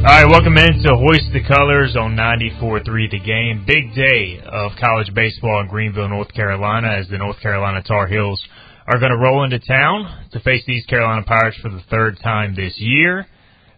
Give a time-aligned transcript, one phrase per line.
[0.00, 3.66] All right, welcome in to Hoist the Colors on 94.3 The Game.
[3.66, 8.42] Big day of college baseball in Greenville, North Carolina, as the North Carolina Tar Heels
[8.86, 12.18] are going to roll into town to face the East Carolina Pirates for the third
[12.22, 13.26] time this year.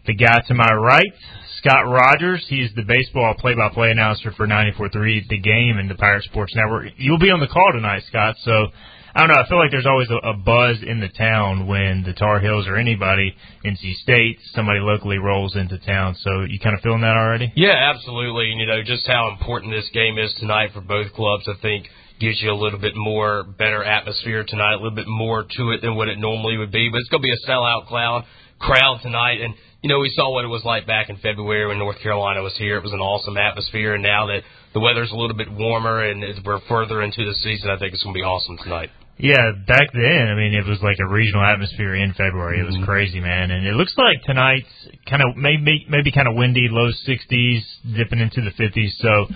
[0.07, 1.13] The guy to my right,
[1.57, 6.55] Scott Rogers, he's the baseball play-by-play announcer for 94.3 The Game and the Pirate Sports
[6.55, 6.93] Network.
[6.99, 8.69] You'll be on the call tonight, Scott, so
[9.15, 9.43] I don't know.
[9.43, 12.67] I feel like there's always a, a buzz in the town when the Tar Heels
[12.67, 13.35] or anybody,
[13.65, 16.17] NC State, somebody locally rolls into town.
[16.21, 17.53] So you kind of feeling that already?
[17.55, 18.51] Yeah, absolutely.
[18.51, 21.45] And you know just how important this game is tonight for both clubs.
[21.47, 21.89] I think
[22.21, 25.83] gives you a little bit more better atmosphere tonight, a little bit more to it
[25.83, 26.89] than what it normally would be.
[26.89, 28.25] But it's going to be a sellout crowd
[28.63, 31.79] crowd tonight, and you know we saw what it was like back in February when
[31.79, 32.77] North Carolina was here.
[32.79, 36.25] It was an awesome atmosphere, and now that the weather's a little bit warmer and
[36.47, 38.91] we're further into the season, I think it's going to be awesome tonight.
[39.19, 42.61] Yeah, back then, I mean, it was like a regional atmosphere in February.
[42.61, 42.85] It was Mm-hmm.
[42.85, 43.51] crazy, man.
[43.51, 44.67] And it looks like tonight's
[45.09, 47.61] kind of maybe maybe kind of windy, low 60s,
[47.95, 48.91] dipping into the 50s.
[48.99, 49.27] So,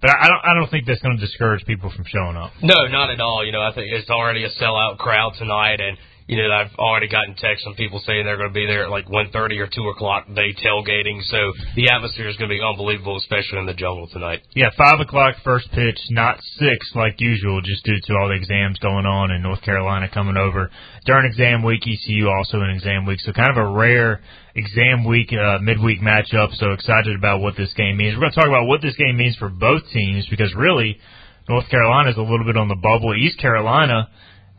[0.00, 2.52] but I don't I don't think that's going to discourage people from showing up.
[2.62, 3.44] No, not at all.
[3.44, 7.08] You know, I think it's already a sellout crowd tonight, and you know, I've already
[7.08, 9.66] gotten texts from people saying they're going to be there at like one thirty or
[9.66, 10.26] two o'clock.
[10.28, 11.38] They tailgating, so
[11.74, 14.42] the atmosphere is going to be unbelievable, especially in the jungle tonight.
[14.54, 18.78] Yeah, five o'clock first pitch, not six like usual, just due to all the exams
[18.78, 20.70] going on in North Carolina coming over
[21.06, 21.82] during exam week.
[21.82, 24.20] ECU also in exam week, so kind of a rare
[24.54, 26.54] exam week, uh, midweek matchup.
[26.54, 28.14] So excited about what this game means.
[28.14, 30.98] We're going to talk about what this game means for both teams because really,
[31.48, 33.14] North Carolina is a little bit on the bubble.
[33.14, 34.08] East Carolina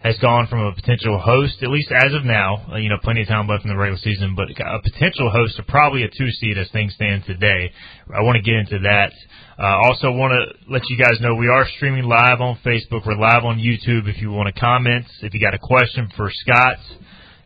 [0.03, 3.21] has gone from a potential host, at least as of now, uh, you know, plenty
[3.21, 6.29] of time left in the regular season, but a potential host to probably a two
[6.29, 7.71] seed as things stand today.
[8.13, 9.13] I want to get into that.
[9.57, 13.07] Uh, also want to let you guys know we are streaming live on Facebook.
[13.07, 14.09] We're live on YouTube.
[14.09, 16.79] If you want to comment, if you got a question for Scott,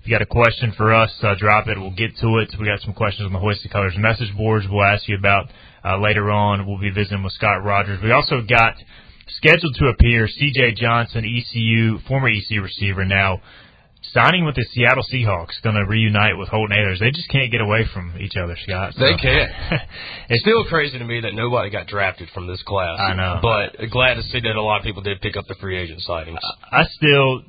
[0.02, 1.78] if you got a question for us, uh, drop it.
[1.78, 2.50] We'll get to it.
[2.60, 5.52] We got some questions on the Hoist the Colors message boards we'll ask you about
[5.86, 6.66] uh, later on.
[6.66, 8.00] We'll be visiting with Scott Rogers.
[8.02, 8.74] We also got
[9.28, 10.74] scheduled to appear C.J.
[10.74, 13.42] Johnson, ECU, former ECU receiver, now
[14.14, 17.00] signing with the Seattle Seahawks, going to reunite with Holton Ahlers.
[17.00, 18.94] They just can't get away from each other, Scott.
[18.94, 19.04] So.
[19.04, 19.52] They can't.
[20.30, 23.00] it's still crazy to me that nobody got drafted from this class.
[23.00, 23.40] I know.
[23.42, 26.02] but glad to see that a lot of people did pick up the free agent
[26.02, 26.40] sightings.
[26.72, 27.44] I still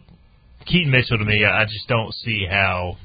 [0.67, 1.45] Keaton Mitchell to me.
[1.45, 2.97] I just don't see how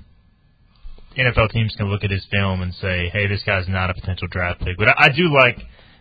[1.17, 4.27] NFL teams can look at his film and say, "Hey, this guy's not a potential
[4.29, 5.59] draft pick." But I, I do like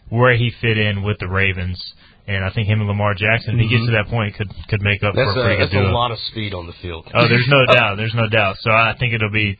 [0.09, 1.94] where he fit in with the Ravens,
[2.27, 4.83] and I think him and Lamar Jackson, if he gets to that point, could could
[4.83, 5.27] make up Mm-hmm.
[5.27, 7.10] That's for a pretty a, good that's a lot of speed on the field.
[7.15, 7.97] Oh, there's no doubt.
[7.97, 8.56] There's no doubt.
[8.60, 9.59] So I think it'll be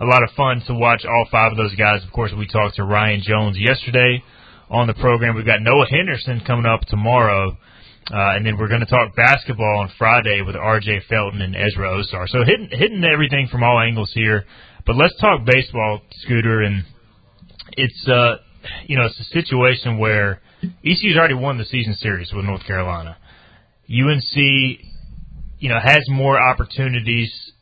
[0.00, 2.04] a lot of fun to watch all five of those guys.
[2.04, 4.22] Of course, we talked to Ryan Jones yesterday
[4.70, 5.34] on the program.
[5.34, 7.56] We've got Noah Henderson coming up tomorrow.
[8.12, 11.04] Uh, and then we're going to talk basketball on Friday with R.J.
[11.08, 12.28] Felton and Ezra Ausar.
[12.28, 14.44] So hitting hitting everything from all angles here.
[14.86, 16.60] But let's talk baseball, Scooter.
[16.60, 16.84] And
[17.72, 18.36] it's uh,
[18.86, 20.42] you know, it's a situation where
[20.84, 23.16] ECU's already won the season series with North Carolina.
[23.88, 27.52] UNC, you know, has more opportunities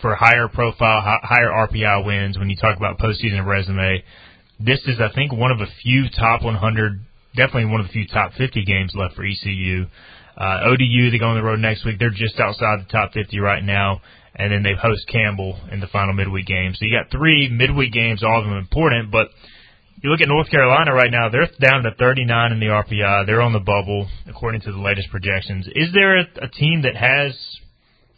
[0.00, 4.02] for higher profile, higher RPI wins when you talk about postseason resume.
[4.58, 7.00] This is, I think, one of a few top 100,
[7.34, 9.86] definitely one of the few top 50 games left for ECU.
[10.36, 11.98] Uh, ODU, they go on the road next week.
[11.98, 14.00] They're just outside the top 50 right now.
[14.34, 16.72] And then they host Campbell in the final midweek game.
[16.74, 19.10] So you got three midweek games, all of them important.
[19.10, 19.28] But
[20.02, 23.26] you look at North Carolina right now, they're down to 39 in the RPI.
[23.26, 25.66] They're on the bubble, according to the latest projections.
[25.74, 27.36] Is there a, a team that has,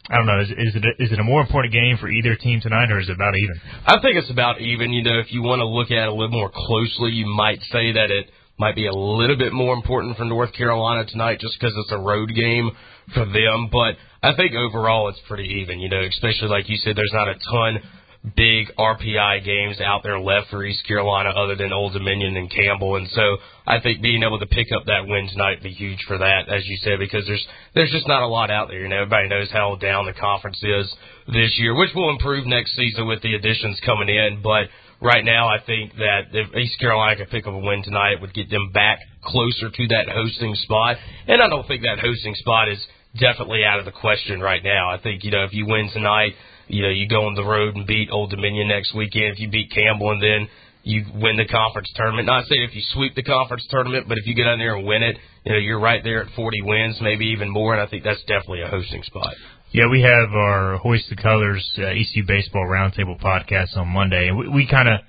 [0.09, 2.35] I don't know, is, is, it a, is it a more important game for either
[2.35, 3.59] team tonight, or is it about even?
[3.85, 4.91] I think it's about even.
[4.91, 7.59] You know, if you want to look at it a little more closely, you might
[7.71, 11.59] say that it might be a little bit more important for North Carolina tonight just
[11.59, 12.71] because it's a road game
[13.13, 13.67] for them.
[13.71, 15.81] But I think overall it's pretty even.
[15.81, 17.83] You know, especially like you said, there's not a ton
[18.23, 22.95] big RPI games out there left for East Carolina other than Old Dominion and Campbell.
[22.95, 23.37] And so
[23.67, 26.47] I think being able to pick up that win tonight would be huge for that,
[26.47, 28.79] as you said, because there's there's just not a lot out there.
[28.79, 30.93] You know, everybody knows how down the conference is
[31.27, 34.39] this year, which will improve next season with the additions coming in.
[34.41, 34.71] But
[35.01, 38.21] right now, I think that if East Carolina could pick up a win tonight, it
[38.21, 40.95] would get them back closer to that hosting spot.
[41.27, 42.79] And I don't think that hosting spot is
[43.19, 44.89] definitely out of the question right now.
[44.89, 46.33] I think, you know, if you win tonight,
[46.67, 49.33] you know, you go on the road and beat Old Dominion next weekend.
[49.33, 50.49] If you beat Campbell and then
[50.83, 52.27] you win the conference tournament.
[52.27, 54.85] Not saying if you sweep the conference tournament, but if you get out there and
[54.85, 57.87] win it, you know, you're right there at 40 wins, maybe even more, and I
[57.87, 59.33] think that's definitely a hosting spot.
[59.71, 64.37] Yeah, we have our Hoist the Colors uh, ECU Baseball Roundtable podcast on Monday, and
[64.37, 64.99] we, we kind of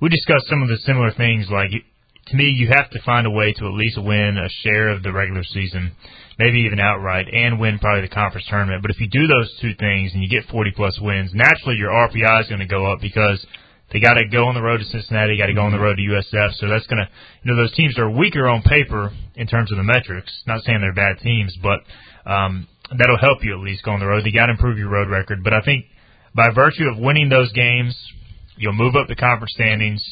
[0.00, 1.48] we discussed some of the similar things.
[1.50, 4.88] Like to me, you have to find a way to at least win a share
[4.88, 5.92] of the regular season,
[6.38, 8.82] maybe even outright, and win probably the conference tournament.
[8.82, 11.90] But if you do those two things and you get 40 plus wins, naturally your
[11.90, 13.44] RPI is going to go up because
[13.92, 15.96] they got to go on the road to Cincinnati, got to go on the road
[15.96, 16.54] to USF.
[16.58, 17.08] So that's going to,
[17.42, 20.32] you know, those teams are weaker on paper in terms of the metrics.
[20.46, 21.80] Not saying they're bad teams, but
[22.28, 24.26] um, that'll help you at least go on the road.
[24.26, 25.44] You got to improve your road record.
[25.44, 25.86] But I think
[26.34, 27.96] by virtue of winning those games,
[28.56, 30.04] you'll move up the conference standings,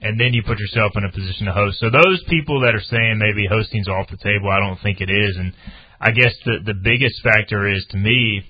[0.00, 1.78] and then you put yourself in a position to host.
[1.80, 5.10] So those people that are saying maybe hosting's off the table, I don't think it
[5.10, 5.36] is.
[5.36, 5.52] And
[6.00, 8.44] I guess the the biggest factor is to me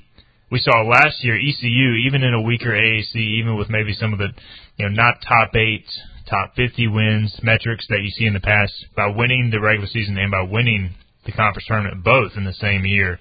[0.50, 4.18] we saw last year ECU, even in a weaker AAC, even with maybe some of
[4.18, 4.28] the,
[4.76, 5.86] you know, not top eight,
[6.28, 10.18] top 50 wins metrics that you see in the past, by winning the regular season
[10.18, 10.94] and by winning
[11.24, 13.20] the conference tournament both in the same year,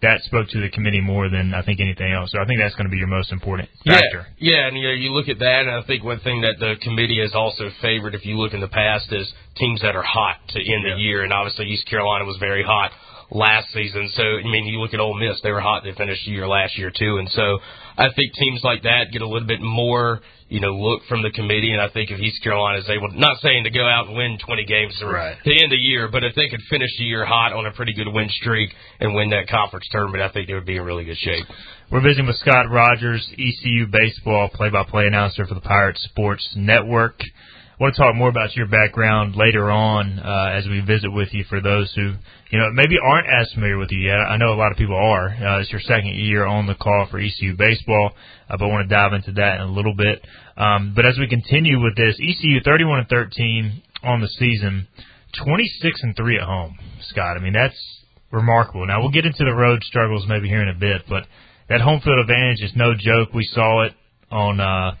[0.00, 2.30] that spoke to the committee more than I think anything else.
[2.30, 4.26] So I think that's going to be your most important factor.
[4.38, 6.56] Yeah, yeah, and you know, you look at that, and I think one thing that
[6.60, 10.06] the committee has also favored, if you look in the past, is teams that are
[10.06, 10.94] hot to end yeah.
[10.94, 12.92] the year, and obviously East Carolina was very hot
[13.30, 14.10] last season.
[14.14, 15.82] So I mean, you look at Ole Miss; they were hot.
[15.84, 17.58] They finished the year last year too, and so
[17.98, 21.30] I think teams like that get a little bit more, you know, look from the
[21.30, 21.72] committee.
[21.72, 24.38] And I think if East Carolina is able, not saying to go out and win
[24.38, 25.36] 20 games or right.
[25.42, 27.72] to end of the year, but if they could finish the year hot on a
[27.72, 28.70] pretty good win streak
[29.00, 31.44] and win that conference tournament, I think they would be in really good shape.
[31.90, 37.20] We're visiting with Scott Rogers, ECU baseball play-by-play announcer for the Pirates Sports Network.
[37.80, 41.44] Want to talk more about your background later on uh, as we visit with you
[41.44, 42.14] for those who
[42.50, 44.18] you know maybe aren't as familiar with you yet.
[44.18, 45.28] I know a lot of people are.
[45.28, 48.10] Uh, it's your second year on the call for ECU baseball,
[48.50, 50.26] uh, but I want to dive into that in a little bit.
[50.56, 54.88] Um, but as we continue with this, ECU 31 and 13 on the season,
[55.44, 56.76] 26 and three at home.
[57.10, 57.78] Scott, I mean that's
[58.32, 58.88] remarkable.
[58.88, 61.26] Now we'll get into the road struggles maybe here in a bit, but
[61.68, 63.32] that home field advantage is no joke.
[63.32, 63.92] We saw it
[64.32, 64.58] on.
[64.58, 64.96] Uh,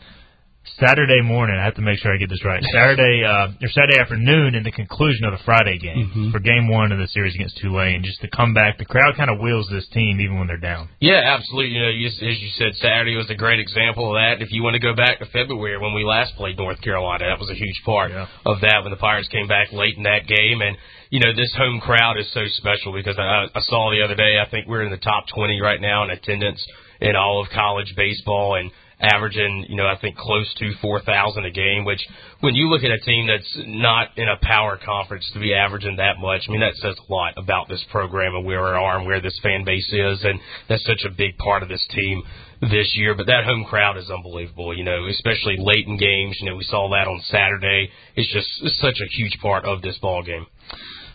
[0.80, 1.58] Saturday morning.
[1.58, 2.62] I have to make sure I get this right.
[2.74, 6.30] Saturday uh, or Saturday afternoon, in the conclusion of the Friday game mm-hmm.
[6.30, 8.02] for Game One of the series against Tulane.
[8.04, 10.88] Just to come back, the crowd kind of wheels this team even when they're down.
[11.00, 11.74] Yeah, absolutely.
[11.74, 14.42] You know, you, as you said, Saturday was a great example of that.
[14.42, 17.38] If you want to go back to February when we last played North Carolina, that
[17.38, 18.26] was a huge part yeah.
[18.46, 20.76] of that when the Pirates came back late in that game and
[21.10, 24.38] you know, this home crowd is so special because I, I saw the other day,
[24.38, 26.64] I think we're in the top 20 right now in attendance
[27.00, 28.56] in all of college baseball.
[28.56, 28.70] And
[29.00, 32.00] averaging, you know, I think close to 4,000 a game, which
[32.40, 35.96] when you look at a team that's not in a power conference to be averaging
[35.96, 38.98] that much, I mean, that says a lot about this program and where we are
[38.98, 40.24] and where this fan base is.
[40.24, 42.22] And that's such a big part of this team
[42.60, 43.14] this year.
[43.14, 46.36] But that home crowd is unbelievable, you know, especially late in games.
[46.40, 47.90] You know, we saw that on Saturday.
[48.16, 50.46] It's just it's such a huge part of this ball game.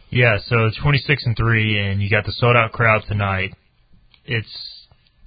[0.10, 3.52] Yeah, so 26 and 3 and you got the sold out crowd tonight.
[4.26, 4.73] It's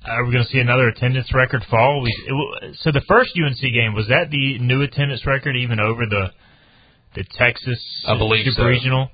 [0.09, 2.03] are we going to see another attendance record fall?
[2.03, 6.07] We, it, so the first UNC game was that the new attendance record, even over
[6.07, 6.31] the
[7.15, 8.65] the Texas I believe Super so.
[8.67, 9.09] Regional.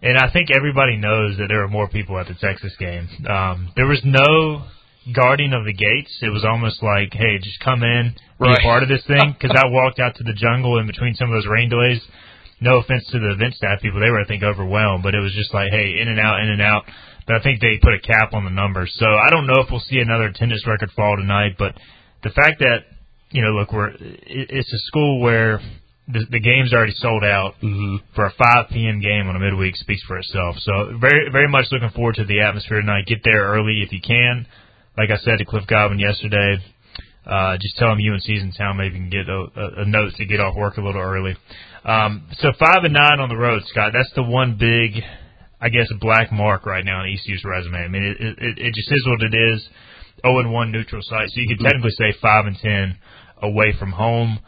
[0.00, 3.08] And I think everybody knows that there were more people at the Texas game.
[3.28, 4.62] Um, there was no
[5.12, 6.18] guarding of the gates.
[6.22, 8.58] It was almost like, hey, just come in, be right.
[8.60, 9.34] a part of this thing.
[9.38, 12.00] Because I walked out to the jungle in between some of those rain delays.
[12.60, 15.32] No offense to the event staff people, they were I think overwhelmed, but it was
[15.34, 16.84] just like, hey, in and out, in and out
[17.28, 18.90] but I think they put a cap on the numbers.
[18.98, 21.56] So I don't know if we'll see another attendance record fall tonight.
[21.58, 21.74] But
[22.24, 22.88] the fact that
[23.30, 25.60] you know, look, we're it's a school where
[26.08, 27.96] the, the game's already sold out mm-hmm.
[28.14, 29.02] for a 5 p.m.
[29.02, 30.56] game on a midweek speaks for itself.
[30.60, 33.04] So very very much looking forward to the atmosphere tonight.
[33.06, 34.46] Get there early if you can.
[34.96, 36.56] Like I said to Cliff Godwin yesterday,
[37.26, 38.78] uh, just tell him UNC's in town.
[38.78, 41.36] Maybe you can get a, a, a note to get off work a little early.
[41.84, 43.92] Um, so five and nine on the road, Scott.
[43.92, 45.04] That's the one big
[45.60, 47.76] I guess, a black mark right now on ECU's resume.
[47.76, 49.68] I mean, it, it, it just is what it is.
[50.22, 52.96] 0 and 1 neutral site, so you could technically say 5 and 10
[53.42, 54.40] away from home.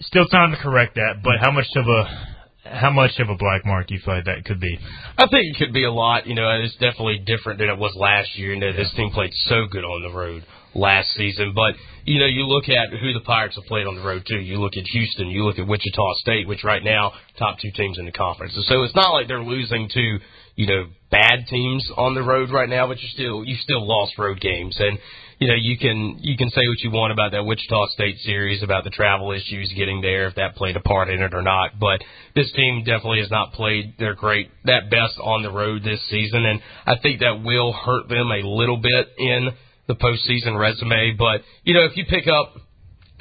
[0.00, 2.29] Still time to correct that, but how much of a
[2.64, 4.78] how much of a black mark do you feel like that could be?
[5.16, 6.26] I think it could be a lot.
[6.26, 8.52] You know, it's definitely different than it was last year.
[8.52, 11.52] You know, this team played so good on the road last season.
[11.54, 11.74] But
[12.04, 14.38] you know, you look at who the Pirates have played on the road too.
[14.38, 17.98] You look at Houston, you look at Wichita State, which right now top two teams
[17.98, 18.52] in the conference.
[18.68, 20.18] so it's not like they're losing to
[20.60, 24.18] you know bad teams on the road right now, but you still you still lost
[24.18, 24.98] road games and.
[25.42, 28.62] You know, you can you can say what you want about that Wichita State series,
[28.62, 31.80] about the travel issues getting there, if that played a part in it or not.
[31.80, 32.04] But
[32.36, 36.44] this team definitely has not played their great that best on the road this season,
[36.44, 39.48] and I think that will hurt them a little bit in
[39.88, 41.16] the postseason resume.
[41.16, 42.60] But you know, if you pick up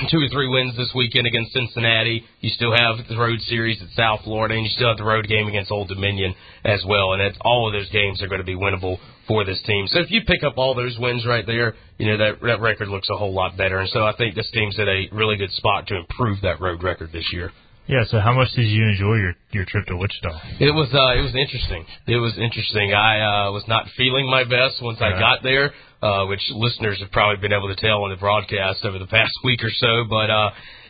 [0.08, 2.24] two or three wins this weekend against Cincinnati.
[2.40, 5.28] You still have the road series at South Florida, and you still have the road
[5.28, 7.14] game against Old Dominion as well.
[7.14, 9.88] And that's, all of those games are going to be winnable for this team.
[9.88, 12.88] So if you pick up all those wins right there, you know that that record
[12.88, 13.80] looks a whole lot better.
[13.80, 16.82] And so I think this team's at a really good spot to improve that road
[16.82, 17.52] record this year.
[17.90, 18.06] Yeah.
[18.06, 20.30] So how much did you enjoy your your trip to Wichita?
[20.62, 21.84] It was uh, it was interesting.
[22.06, 22.94] It was interesting.
[22.94, 27.12] I uh, was not feeling my best once I got there, uh, which listeners have
[27.12, 30.06] probably been able to tell on the broadcast over the past week or so.
[30.08, 30.50] But uh,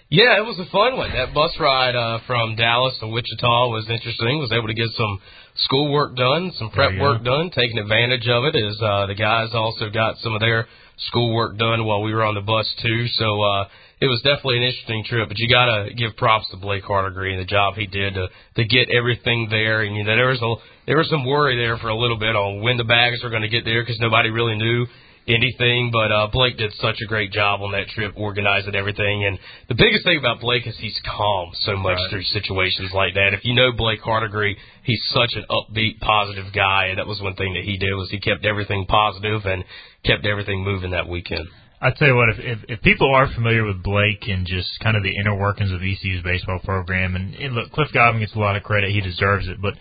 [0.09, 1.15] yeah, it was a fun one.
[1.15, 4.43] That bus ride uh, from Dallas to Wichita was interesting.
[4.43, 5.21] Was able to get some
[5.55, 8.59] schoolwork done, some prep work done, taking advantage of it.
[8.59, 10.67] As uh, the guys also got some of their
[11.07, 13.07] schoolwork done while we were on the bus too.
[13.15, 13.41] So.
[13.41, 13.69] uh
[14.01, 17.41] it was definitely an interesting trip, but you gotta give props to Blake Hardigree and
[17.41, 19.81] the job he did to to get everything there.
[19.81, 20.55] And you know, there was a
[20.87, 23.43] there was some worry there for a little bit on when the bags were going
[23.43, 24.87] to get there because nobody really knew
[25.27, 25.91] anything.
[25.91, 29.25] But uh, Blake did such a great job on that trip, organizing everything.
[29.25, 29.37] And
[29.67, 32.09] the biggest thing about Blake is he's calm so much right.
[32.09, 33.33] through situations like that.
[33.33, 37.35] If you know Blake Hardigree, he's such an upbeat, positive guy, and that was one
[37.35, 39.63] thing that he did was he kept everything positive and
[40.05, 41.47] kept everything moving that weekend.
[41.81, 44.97] I tell you what, if, if if people are familiar with Blake and just kind
[44.97, 48.39] of the inner workings of ECU's baseball program, and, and look, Cliff Godwin gets a
[48.39, 49.61] lot of credit; he deserves it.
[49.61, 49.75] But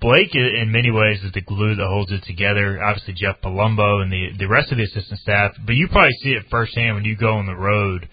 [0.00, 2.82] Blake, in many ways, is the glue that holds it together.
[2.82, 6.30] Obviously, Jeff Palumbo and the the rest of the assistant staff, but you probably see
[6.30, 8.08] it firsthand when you go on the road.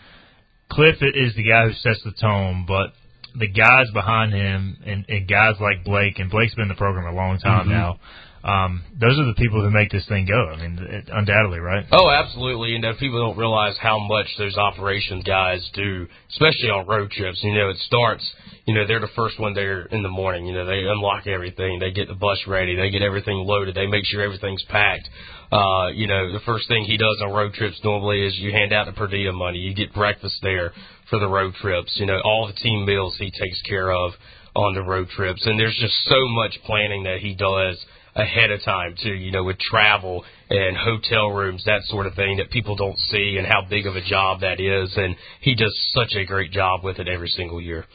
[0.70, 2.92] Cliff is the guy who sets the tone, but
[3.38, 7.14] the guys behind him and, and guys like Blake, and Blake's been in the program
[7.14, 7.72] a long time mm-hmm.
[7.72, 8.00] now
[8.44, 10.50] um, those are the people who make this thing go.
[10.50, 11.86] I mean, it, undoubtedly, right?
[11.92, 12.74] Oh, absolutely.
[12.74, 17.40] And know, people don't realize how much those operations guys do, especially on road trips.
[17.44, 18.28] You know, it starts.
[18.66, 20.48] You know, they're the first one there in the morning.
[20.48, 21.80] You know, they unlock everything.
[21.80, 22.76] They get the bus ready.
[22.76, 23.76] They get everything loaded.
[23.76, 25.08] They make sure everything's packed.
[25.52, 28.74] Uh, you know, the first thing he does on road trips normally is you hand
[28.74, 29.60] out the per diem money.
[29.60, 30.74] You get breakfast there
[31.12, 31.92] for the road trips.
[31.98, 34.14] You know, all the team meals he takes care of
[34.56, 35.46] on the road trips.
[35.46, 39.44] And there's just so much planning that he does ahead of time too, you know,
[39.44, 43.62] with travel and hotel rooms, that sort of thing that people don't see and how
[43.70, 44.92] big of a job that is.
[44.98, 47.86] And he does such a great job with it every single year.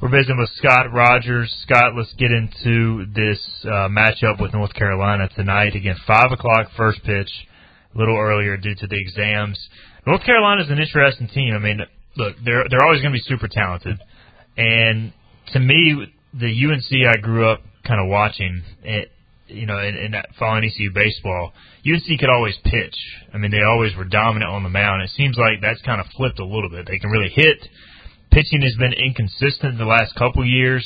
[0.00, 1.52] We're visiting with Scott Rogers.
[1.66, 5.74] Scott, let's get into this uh, matchup with North Carolina tonight.
[5.74, 7.30] Again, 5 o'clock first pitch,
[7.94, 9.58] a little earlier due to the exams.
[10.06, 11.54] North Carolina is an interesting team.
[11.54, 11.80] I mean,
[12.16, 13.98] look, they're, they're always going to be super talented.
[14.56, 15.12] And
[15.52, 19.10] to me, the UNC I grew up kind of watching, it,
[19.46, 21.52] you know, in, in that following ECU baseball,
[21.84, 22.96] UNC could always pitch.
[23.32, 25.02] I mean, they always were dominant on the mound.
[25.02, 26.86] It seems like that's kind of flipped a little bit.
[26.86, 27.58] They can really hit.
[28.30, 30.84] Pitching has been inconsistent the last couple years.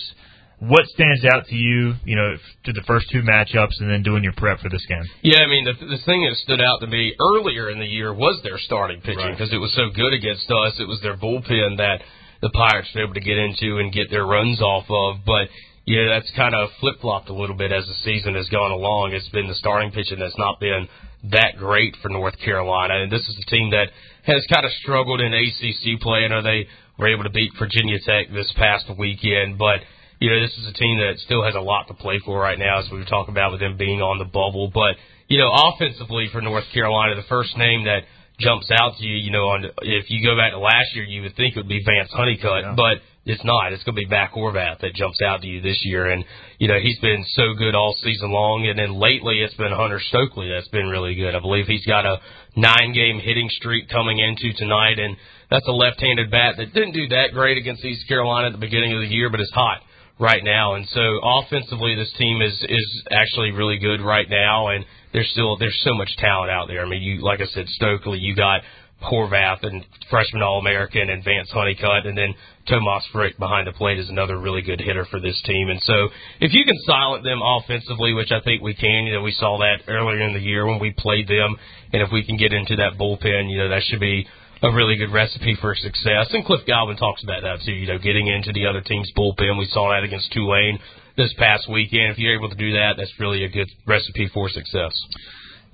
[0.58, 2.34] What stands out to you, you know,
[2.64, 5.04] to the first two matchups and then doing your prep for this game?
[5.22, 8.12] Yeah, I mean, the, the thing that stood out to me earlier in the year
[8.12, 9.56] was their starting pitching because right.
[9.56, 10.74] it was so good against us.
[10.80, 12.02] It was their bullpen that
[12.42, 15.24] the Pirates were able to get into and get their runs off of.
[15.24, 15.46] But
[15.88, 19.12] yeah, that's kind of flip flopped a little bit as the season has gone along.
[19.16, 20.86] It's been the starting pitching that's not been
[21.32, 23.88] that great for North Carolina, and this is a team that
[24.24, 26.24] has kind of struggled in ACC play.
[26.24, 26.68] I know they
[26.98, 29.80] were able to beat Virginia Tech this past weekend, but
[30.20, 32.58] you know this is a team that still has a lot to play for right
[32.58, 34.68] now, as we were talking about with them being on the bubble.
[34.68, 38.04] But you know, offensively for North Carolina, the first name that
[38.38, 41.22] jumps out to you, you know, on if you go back to last year, you
[41.22, 42.74] would think it would be Vance Honeycutt, yeah.
[42.76, 43.72] but it's not.
[43.74, 46.24] It's going to be Mac Horvath that jumps out to you this year, and
[46.58, 48.66] you know he's been so good all season long.
[48.66, 51.34] And then lately, it's been Hunter Stokely that's been really good.
[51.34, 52.20] I believe he's got a
[52.56, 55.16] nine-game hitting streak coming into tonight, and
[55.50, 58.94] that's a left-handed bat that didn't do that great against East Carolina at the beginning
[58.94, 59.82] of the year, but is hot
[60.18, 60.74] right now.
[60.74, 65.58] And so offensively, this team is is actually really good right now, and there's still
[65.58, 66.80] there's so much talent out there.
[66.80, 68.62] I mean, you like I said, Stokely, you got
[69.02, 72.34] Horvath and freshman All American and Vance Honeycutt, and then
[72.66, 75.68] Tomas Frick behind the plate is another really good hitter for this team.
[75.70, 76.08] And so
[76.40, 79.58] if you can silent them offensively, which I think we can, you know, we saw
[79.58, 81.56] that earlier in the year when we played them,
[81.92, 84.26] and if we can get into that bullpen, you know, that should be
[84.62, 86.26] a really good recipe for success.
[86.32, 89.58] And Cliff Godwin talks about that too, you know, getting into the other team's bullpen.
[89.58, 90.80] We saw that against Tulane
[91.16, 92.12] this past weekend.
[92.12, 94.92] If you're able to do that, that's really a good recipe for success.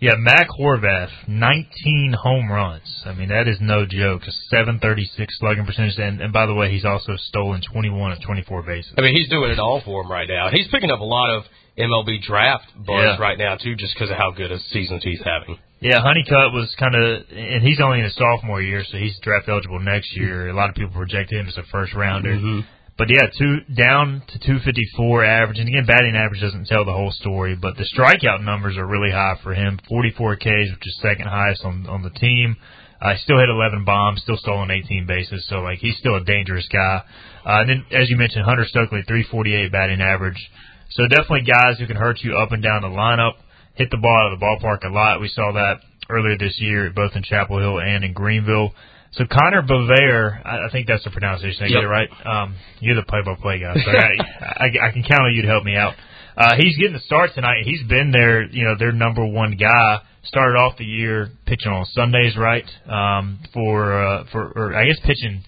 [0.00, 3.02] Yeah, Mac Horvath, 19 home runs.
[3.06, 4.22] I mean, that is no joke.
[4.26, 5.98] A 736 slugging percentage.
[5.98, 8.92] And, and by the way, he's also stolen 21 of 24 bases.
[8.98, 10.50] I mean, he's doing it all for him right now.
[10.50, 11.44] He's picking up a lot of
[11.78, 13.16] MLB draft buzz yeah.
[13.18, 15.58] right now, too, just because of how good a season he's having.
[15.80, 19.48] Yeah, Honeycutt was kind of, and he's only in his sophomore year, so he's draft
[19.48, 20.48] eligible next year.
[20.48, 22.34] A lot of people project him as a first rounder.
[22.34, 22.60] Mm-hmm.
[22.96, 27.10] But yeah, two down to 254 average, and again, batting average doesn't tell the whole
[27.10, 27.56] story.
[27.56, 31.64] But the strikeout numbers are really high for him, 44 Ks, which is second highest
[31.64, 32.56] on on the team.
[33.02, 36.66] Uh, still hit 11 bombs, still stolen 18 bases, so like he's still a dangerous
[36.72, 37.02] guy.
[37.44, 40.50] Uh, and then, as you mentioned, Hunter Stokely, 348 batting average.
[40.90, 43.34] So definitely guys who can hurt you up and down the lineup,
[43.74, 45.20] hit the ball out of the ballpark a lot.
[45.20, 48.72] We saw that earlier this year, both in Chapel Hill and in Greenville.
[49.16, 51.62] So Connor Bovair, I, I think that's the pronunciation.
[51.64, 51.74] I Yep.
[51.76, 52.08] get it right.
[52.26, 55.64] Um, you're the play-by-play guy, so I, I, I can count on you to help
[55.64, 55.94] me out.
[56.36, 57.62] Uh, he's getting the start tonight.
[57.64, 60.00] He's been their, you know, their number one guy.
[60.24, 62.64] Started off the year pitching on Sundays, right?
[62.88, 65.44] Um, for uh, for or I guess pitching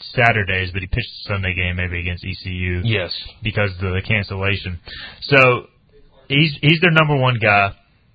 [0.00, 3.12] Saturdays, but he pitched the Sunday game maybe against ECU Yes.
[3.42, 4.78] because of the cancellation.
[5.22, 5.66] So
[6.28, 7.70] he's he's their number one guy.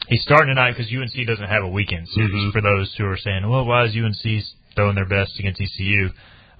[0.10, 2.32] He's starting tonight because UNC doesn't have a weekend series.
[2.32, 2.52] Mhm.
[2.52, 4.44] For those who are saying, well, why is UNC
[4.76, 6.10] throwing their best against ECU?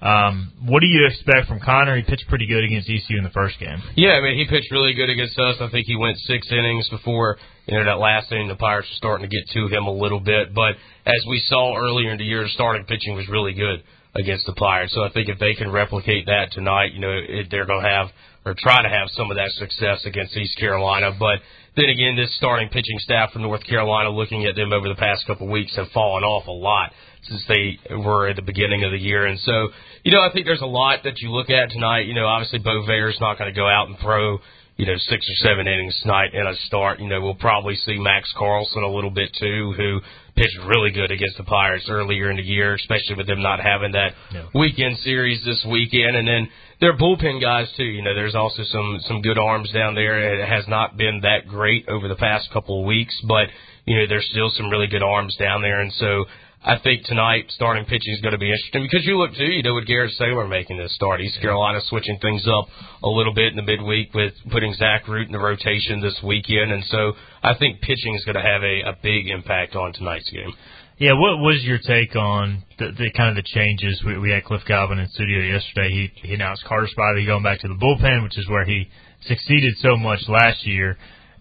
[0.02, 1.96] Um, what do you expect from Connor?
[1.96, 3.78] He pitched pretty good against ECU in the first game.
[3.94, 5.56] Yeah, I mean, he pitched really good against us.
[5.60, 8.96] I think he went six innings before, you know, that last inning, the Pirates were
[8.96, 10.52] starting to get to him a little bit.
[10.52, 10.74] But
[11.06, 13.84] as we saw earlier in the year, starting pitching was really good
[14.16, 14.92] against the Pirates.
[14.92, 17.88] So I think if they can replicate that tonight, you know, it, they're going to
[17.88, 18.08] have,
[18.44, 21.12] or try to have some of that success against East Carolina.
[21.16, 21.38] But
[21.76, 25.28] then again, this starting pitching staff from North Carolina, looking at them over the past
[25.28, 26.90] couple of weeks, have fallen off a lot
[27.22, 29.26] since they were at the beginning of the year.
[29.26, 29.68] And so,
[30.04, 32.06] you know, I think there's a lot that you look at tonight.
[32.06, 34.38] You know, obviously Bovair's not going to go out and throw,
[34.76, 36.98] you know, six or seven innings tonight in a start.
[37.00, 40.00] You know, we'll probably see Max Carlson a little bit too, who
[40.34, 43.92] pitched really good against the Pirates earlier in the year, especially with them not having
[43.92, 44.44] that Yeah.
[44.54, 46.16] weekend series this weekend.
[46.16, 46.48] And then
[46.80, 47.84] their bullpen guys too.
[47.84, 50.40] You know, there's also some some good arms down there.
[50.40, 53.48] It has not been that great over the past couple of weeks, but
[53.84, 55.80] you know, there's still some really good arms down there.
[55.80, 56.24] And so
[56.64, 59.64] I think tonight starting pitching is going to be interesting because you look too, you
[59.64, 62.68] know, with Garrett Saylor making this start, East Carolina switching things up
[63.02, 66.70] a little bit in the midweek with putting Zach Root in the rotation this weekend,
[66.70, 70.30] and so I think pitching is going to have a, a big impact on tonight's
[70.30, 70.52] game.
[70.98, 74.00] Yeah, what was your take on the, the kind of the changes?
[74.06, 75.90] We, we had Cliff Godwin in studio yesterday.
[75.90, 78.88] He, he announced Carter Spivey going back to the bullpen, which is where he
[79.26, 80.96] succeeded so much last year.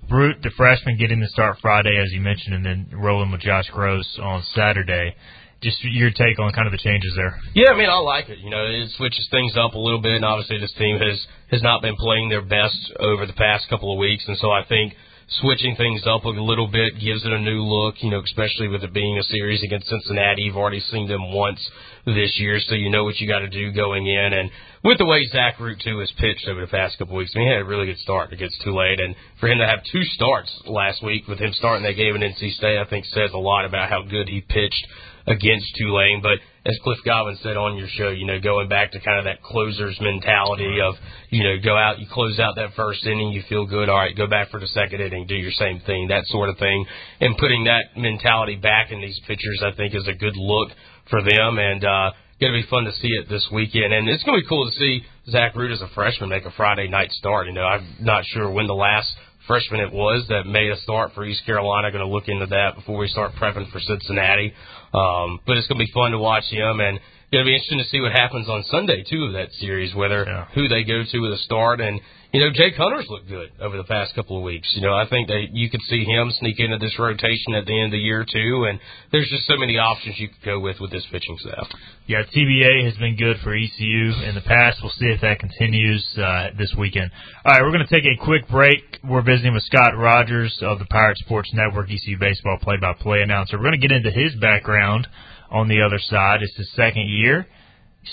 [0.09, 3.69] Brute, the freshman, getting the start Friday, as you mentioned, and then rolling with Josh
[3.71, 5.15] Gross on Saturday.
[5.61, 7.39] Just your take on kind of the changes there.
[7.53, 8.39] Yeah, I mean, I like it.
[8.39, 11.61] You know, it switches things up a little bit, and obviously this team has has
[11.61, 14.95] not been playing their best over the past couple of weeks, and so I think
[15.39, 17.95] switching things up a little bit gives it a new look.
[18.01, 21.59] You know, especially with it being a series against Cincinnati, you've already seen them once
[22.05, 24.33] this year, so you know what you got to do going in.
[24.33, 24.49] And
[24.83, 27.47] with the way Zach Root too has pitched over the past couple weeks, I mean,
[27.47, 30.51] he had a really good start against Tulane, and for him to have two starts
[30.65, 33.65] last week with him starting that game in NC State, I think says a lot
[33.65, 34.87] about how good he pitched
[35.27, 36.21] against Tulane.
[36.21, 39.25] But as Cliff Godwin said on your show, you know, going back to kind of
[39.25, 40.95] that closer's mentality of,
[41.29, 44.15] you know, go out, you close out that first inning, you feel good, all right,
[44.15, 46.85] go back for the second inning, do your same thing, that sort of thing.
[47.19, 50.69] And putting that mentality back in these pitchers, I think, is a good look
[51.09, 51.57] for them.
[51.57, 54.41] And, uh, Going to be fun to see it this weekend, and it's going to
[54.41, 57.45] be cool to see Zach Root as a freshman make a Friday night start.
[57.45, 59.13] You know, I'm not sure when the last
[59.45, 61.91] freshman it was that made a start for East Carolina.
[61.91, 64.53] Going to look into that before we start prepping for Cincinnati.
[64.93, 66.99] Um, but it's going to be fun to watch him, and
[67.31, 70.25] going to be interesting to see what happens on Sunday too of that series, whether
[70.27, 70.45] Yeah.
[70.53, 71.79] who they go to with a start.
[71.79, 71.99] And
[72.33, 74.67] you know, Jake Hunter's looked good over the past couple of weeks.
[74.75, 77.75] You know, I think that you could see him sneak into this rotation at the
[77.75, 78.65] end of the year too.
[78.69, 78.79] And
[79.11, 81.67] there's just so many options you could go with with this pitching staff.
[82.07, 84.79] Yeah, TBA has been good for ECU in the past.
[84.81, 87.11] We'll see if that continues uh, this weekend.
[87.45, 88.99] All right, we're going to take a quick break.
[89.03, 93.57] We're visiting with Scott Rogers of the Pirate Sports Network, ECU baseball play-by-play announcer.
[93.57, 95.07] We're going to get into his background
[95.51, 96.41] on the other side.
[96.41, 97.45] It's his second year.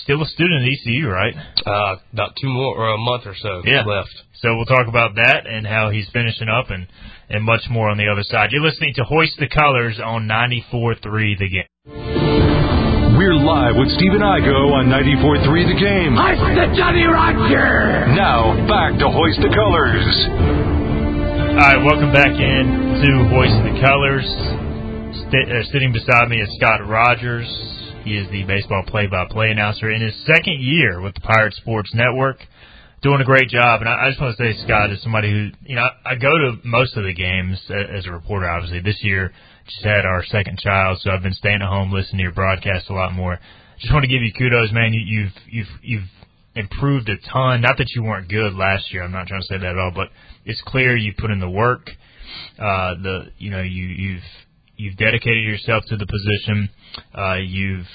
[0.03, 1.33] Still a student at ECU, right?
[1.65, 3.81] Uh, about two more or a month or so Yeah.
[3.85, 4.13] left.
[4.35, 6.85] So we'll talk about that and how he's finishing up and,
[7.29, 8.51] and much more on the other side.
[8.51, 11.65] You're listening to Hoist the Colors on 94.3 The Game.
[13.17, 16.13] We're live with Stephen Igo on 94.3 The Game.
[16.15, 18.13] Hoist the Jolly Roger!
[18.13, 20.05] Now, back to Hoist the Colors.
[21.49, 24.68] All right, welcome back in to Hoist the Colors.
[25.11, 27.47] St- uh, sitting beside me is Scott Rogers.
[28.03, 32.37] He is the baseball play-by-play announcer in his second year with the Pirate Sports Network.
[33.01, 35.49] Doing a great job, and I, I just want to say, Scott, as somebody who,
[35.65, 38.47] you know, I, go to most of the games a- as a reporter.
[38.49, 39.31] Obviously, this year
[39.65, 42.89] just had our second child, so I've been staying at home listening to your broadcast
[42.89, 43.39] a lot more.
[43.79, 44.93] Just want to give you kudos, man.
[44.93, 46.09] You, you've you've you've
[46.55, 47.61] improved a ton.
[47.61, 49.03] Not that you weren't good last year.
[49.03, 50.09] I'm not trying to say that at all, but
[50.45, 51.89] it's clear you put in the work.
[52.59, 54.23] Uh, the you know you you've
[54.79, 56.71] you've dedicated yourself to the position.
[57.13, 57.85] Uh, you've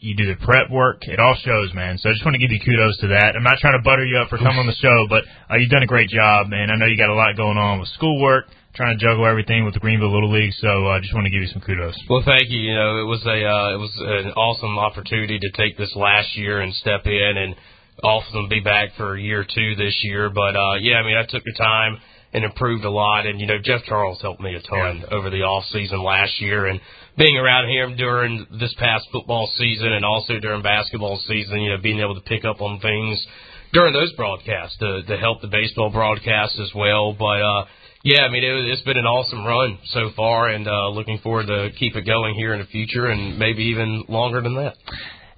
[0.00, 1.04] you do the prep work.
[1.08, 1.98] It all shows, man.
[1.98, 3.36] So I just want to give you kudos to that.
[3.36, 5.68] I'm not trying to butter you up for coming on the show, but uh, you've
[5.68, 6.70] done a great job, man.
[6.70, 9.74] I know you got a lot going on with schoolwork, trying to juggle everything with
[9.74, 10.56] the Greenville Little League.
[10.56, 11.92] So I uh, just want to give you some kudos.
[12.08, 12.60] Well, thank you.
[12.60, 13.92] You know, it was a uh, it was
[14.24, 17.54] an awesome opportunity to take this last year and step in and
[18.00, 20.30] to be back for year two this year.
[20.30, 22.00] But uh, yeah, I mean, I took the time
[22.32, 23.26] and improved a lot.
[23.26, 25.16] And you know, Jeff Charles helped me a ton yeah.
[25.16, 26.80] over the off season last year, and
[27.16, 31.78] being around him during this past football season and also during basketball season, you know,
[31.82, 33.26] being able to pick up on things
[33.72, 37.12] during those broadcasts to, to help the baseball broadcast as well.
[37.12, 37.64] But uh,
[38.02, 41.46] yeah, I mean, it, it's been an awesome run so far, and uh, looking forward
[41.46, 44.74] to keep it going here in the future, and maybe even longer than that.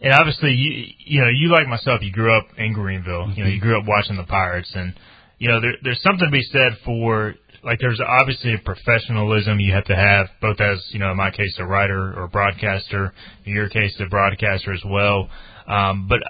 [0.01, 3.27] And obviously, you you know, you like myself, you grew up in Greenville.
[3.27, 3.39] Mm-hmm.
[3.39, 4.95] You know, you grew up watching the Pirates, and
[5.43, 9.75] you know, there, there's something to be said for like there's obviously a professionalism you
[9.75, 13.13] have to have, both as you know, in my case, a writer or broadcaster,
[13.45, 15.29] in your case, a broadcaster as well.
[15.67, 16.21] Um, but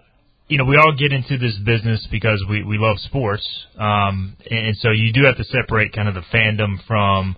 [0.48, 3.46] you know, we all get into this business because we we love sports,
[3.78, 7.36] um, and so you do have to separate kind of the fandom from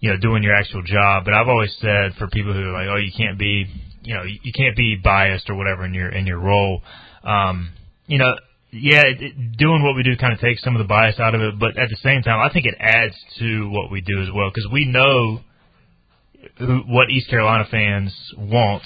[0.00, 1.24] you know doing your actual job.
[1.24, 3.66] But I've always said for people who are like, oh, you can't be
[4.02, 6.82] you know you can't be biased or whatever in your in your role.
[7.22, 7.70] Um,
[8.08, 8.34] you know,
[8.72, 11.40] yeah, it, doing what we do kind of takes some of the bias out of
[11.40, 14.28] it, but at the same time, I think it adds to what we do as
[14.34, 15.40] well because we know
[16.86, 18.82] what East Carolina fans want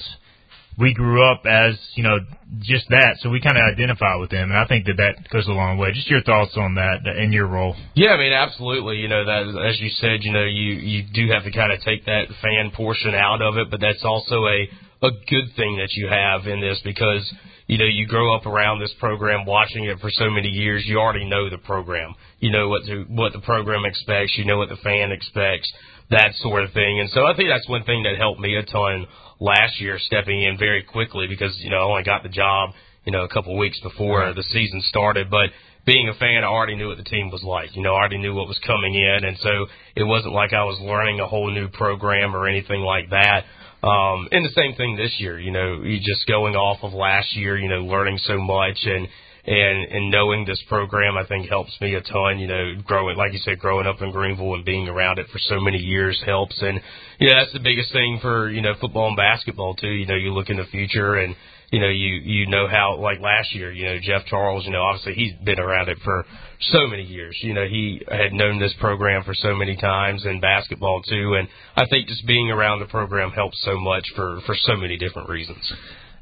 [0.78, 2.18] we grew up as you know
[2.60, 5.46] just that, so we kind of identify with them, and I think that that goes
[5.48, 5.92] a long way.
[5.92, 7.74] Just your thoughts on that in your role?
[7.94, 8.96] Yeah, I mean, absolutely.
[8.96, 11.80] You know, that as you said, you know, you you do have to kind of
[11.80, 14.68] take that fan portion out of it, but that's also a
[15.02, 17.30] a good thing that you have in this because
[17.66, 20.84] you know you grow up around this program, watching it for so many years.
[20.86, 22.14] You already know the program.
[22.40, 24.36] You know what the what the program expects.
[24.36, 25.70] You know what the fan expects.
[26.10, 28.62] That sort of thing, and so I think that's one thing that helped me a
[28.62, 29.06] ton
[29.40, 32.70] last year stepping in very quickly because, you know, I only got the job,
[33.04, 34.34] you know, a couple of weeks before right.
[34.34, 35.30] the season started.
[35.30, 35.50] But
[35.84, 37.76] being a fan, I already knew what the team was like.
[37.76, 39.24] You know, I already knew what was coming in.
[39.24, 43.10] And so it wasn't like I was learning a whole new program or anything like
[43.10, 43.44] that.
[43.82, 47.36] Um, and the same thing this year, you know, you just going off of last
[47.36, 49.06] year, you know, learning so much and,
[49.46, 52.38] and and knowing this program I think helps me a ton.
[52.38, 55.38] You know, growing like you said, growing up in Greenville and being around it for
[55.38, 56.60] so many years helps.
[56.60, 56.80] And
[57.20, 59.90] yeah, that's the biggest thing for you know football and basketball too.
[59.90, 61.36] You know, you look in the future and
[61.70, 63.72] you know you you know how like last year.
[63.72, 64.64] You know, Jeff Charles.
[64.64, 66.24] You know, obviously he's been around it for
[66.60, 67.36] so many years.
[67.42, 71.34] You know, he had known this program for so many times in basketball too.
[71.34, 74.96] And I think just being around the program helps so much for for so many
[74.96, 75.72] different reasons.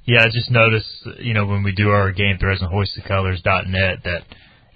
[0.07, 4.23] Yeah, I just noticed, you know, when we do our game threads on hoistthecolors.net that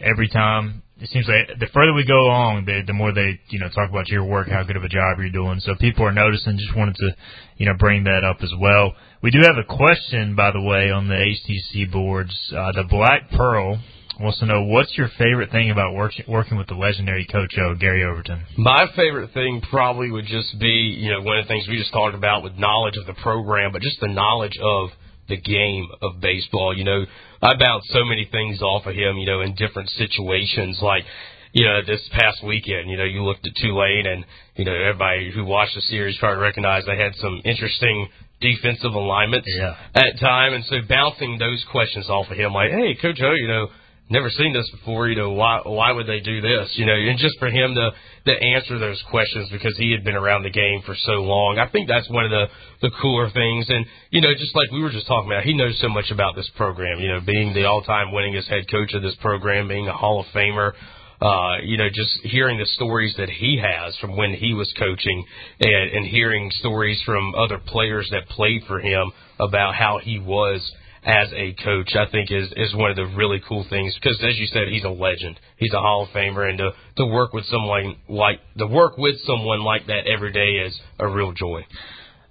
[0.00, 3.60] every time it seems like the further we go along, the, the more they, you
[3.60, 5.60] know, talk about your work, how good of a job you're doing.
[5.60, 6.58] So people are noticing.
[6.58, 7.10] Just wanted to,
[7.56, 8.94] you know, bring that up as well.
[9.22, 12.34] We do have a question, by the way, on the HTC boards.
[12.50, 13.78] Uh, the Black Pearl
[14.20, 17.76] wants to know what's your favorite thing about work, working with the legendary coach O,
[17.76, 18.44] Gary Overton.
[18.56, 21.92] My favorite thing probably would just be, you know, one of the things we just
[21.92, 24.90] talked about with knowledge of the program, but just the knowledge of
[25.28, 26.76] the game of baseball.
[26.76, 27.04] You know,
[27.42, 30.78] I bounced so many things off of him, you know, in different situations.
[30.82, 31.04] Like,
[31.52, 34.24] you know, this past weekend, you know, you looked at Tulane and,
[34.56, 38.08] you know, everybody who watched the series probably recognized they had some interesting
[38.40, 39.74] defensive alignments yeah.
[39.94, 40.54] at time.
[40.54, 43.68] And so bouncing those questions off of him, like, hey, Coach O, you know,
[44.10, 45.08] never seen this before.
[45.08, 46.72] You know, why why would they do this?
[46.74, 47.90] You know, and just for him to
[48.26, 51.58] to answer those questions because he had been around the game for so long.
[51.58, 52.46] I think that's one of the
[52.82, 53.66] the cooler things.
[53.68, 56.34] And you know, just like we were just talking about, he knows so much about
[56.36, 57.00] this program.
[57.00, 60.20] You know, being the all time winningest head coach of this program, being a Hall
[60.20, 60.72] of Famer.
[61.20, 65.24] Uh, you know, just hearing the stories that he has from when he was coaching
[65.58, 70.60] and, and hearing stories from other players that played for him about how he was
[71.04, 74.38] as a coach, I think is is one of the really cool things because, as
[74.38, 75.38] you said, he's a legend.
[75.56, 79.16] He's a Hall of Famer, and to to work with someone like to work with
[79.24, 81.64] someone like that every day is a real joy.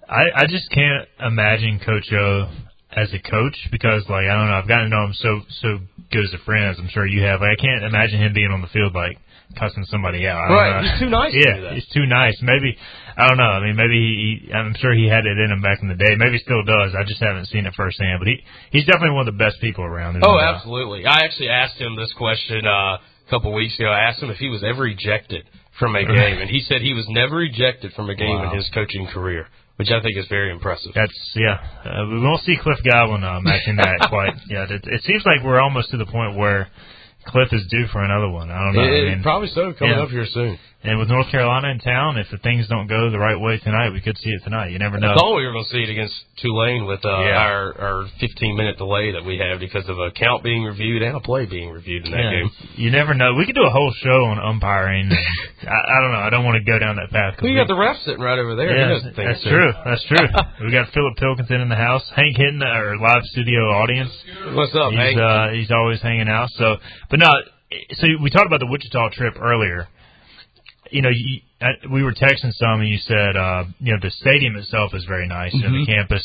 [0.10, 2.50] I I just can't imagine Coach O
[2.96, 5.80] as a coach because, like, I don't know, I've gotten to know him so so
[6.12, 7.42] good as a friend, as I'm sure you have.
[7.42, 9.18] Like, I can't imagine him being on the field like
[9.56, 10.50] cussing somebody out.
[10.50, 11.34] right, he's too nice.
[11.34, 12.38] Yeah, he's too nice.
[12.42, 12.76] Maybe
[13.18, 13.50] I don't know.
[13.50, 14.54] I mean, maybe he, he.
[14.54, 16.16] I'm sure he had it in him back in the day.
[16.18, 16.94] Maybe still does.
[16.94, 18.20] I just haven't seen it firsthand.
[18.20, 20.22] But he he's definitely one of the best people around.
[20.22, 21.06] Oh, absolutely.
[21.06, 23.90] I actually asked him this question uh, a couple weeks ago.
[23.90, 25.46] I asked him if he was ever ejected
[25.80, 28.52] from a game, and he said he was never ejected from a game wow.
[28.52, 30.92] in his coaching career which I think is very impressive.
[30.96, 31.62] That's yeah.
[31.86, 34.72] Uh, we won't see Cliff Godwin uh, matching that quite yet.
[34.72, 36.68] It, it seems like we're almost to the point where
[37.28, 38.50] Cliff is due for another one.
[38.50, 38.84] I don't know.
[38.84, 39.74] It, I mean, probably so.
[39.78, 40.04] Coming yeah.
[40.04, 40.58] up here soon.
[40.84, 43.90] And with North Carolina in town, if the things don't go the right way tonight,
[43.92, 44.70] we could see it tonight.
[44.72, 45.12] You never know.
[45.12, 47.34] I thought we were going to see it against Tulane with uh, Yeah.
[47.44, 51.18] our our 15 minute delay that we have because of a count being reviewed and
[51.18, 52.50] a play being reviewed in that Yeah, game.
[52.78, 53.34] You never know.
[53.34, 55.10] We could do a whole show on umpiring.
[55.66, 56.20] I, I don't know.
[56.24, 57.42] I don't want to go down that path.
[57.42, 58.70] We we- got the ref sitting right over there.
[58.78, 59.50] Yeah, that's too.
[59.50, 59.72] true.
[59.84, 60.28] That's true.
[60.64, 62.06] we got Philip Pilkington in the house.
[62.16, 64.14] Hank Hinton, our live studio audience.
[64.54, 65.18] What's up, he's Hank?
[65.20, 66.48] uh, he's always hanging out.
[66.54, 66.78] So,
[67.10, 67.32] but no.
[68.00, 69.88] So we talked about the Wichita trip earlier.
[70.90, 74.12] You know, you, uh, we were texting some, and you said, uh, you know, the
[74.12, 75.80] stadium itself is very nice, Mm-hmm.
[75.80, 76.24] the campus.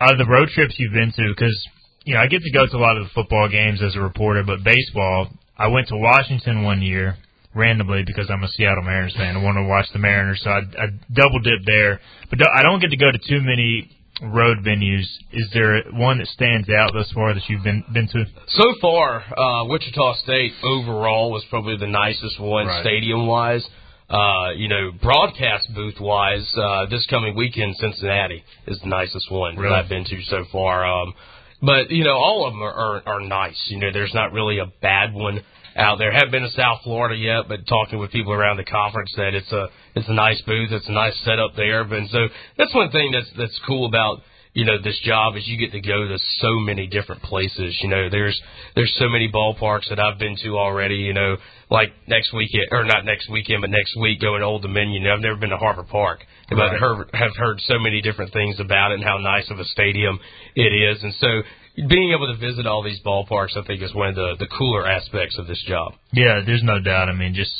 [0.00, 1.56] Out of the road trips you've been to, because
[2.04, 4.00] you know, I get to go to a lot of the football games as a
[4.00, 7.16] reporter, but baseball, I went to Washington one year
[7.54, 9.36] randomly because I'm a Seattle Mariners fan.
[9.36, 12.00] I wanted to watch the Mariners, so I, I double dipped there.
[12.28, 13.90] But I don't get to go to too many
[14.32, 15.04] road venues.
[15.32, 18.24] Is there one that stands out thus far that you've been been to?
[18.48, 22.80] So far, uh, Wichita State overall was probably the nicest one, Right.
[22.82, 23.66] stadium wise.
[24.10, 29.56] Uh, you know, broadcast booth wise, uh, this coming weekend, Cincinnati is the nicest one
[29.56, 29.70] Really?
[29.70, 30.84] that I've been to so far.
[30.84, 31.14] Um,
[31.62, 33.60] but you know, all of them are, are are nice.
[33.70, 35.40] You know, there's not really a bad one
[35.76, 36.12] out there.
[36.12, 39.50] Haven't been to South Florida yet, but talking with people around the conference that it's
[39.52, 41.84] a it's a nice booth, it's a nice setup there.
[41.84, 45.58] But so that's one thing that's that's cool about you know this job is you
[45.58, 47.76] get to go to so many different places.
[47.82, 48.40] You know, there's
[48.76, 50.96] there's so many ballparks that I've been to already.
[50.96, 51.36] You know,
[51.70, 55.02] like next weekend or not next weekend, but next week going to Old Dominion.
[55.02, 56.72] You know, I've never been to Harbor Park, but Right.
[56.72, 59.64] I've heard, have heard so many different things about it and how nice of a
[59.64, 60.20] stadium
[60.54, 61.02] it is.
[61.02, 61.42] And so
[61.76, 64.86] being able to visit all these ballparks, I think, is one of the the cooler
[64.86, 65.94] aspects of this job.
[66.12, 67.08] Yeah, there's no doubt.
[67.08, 67.52] I mean, just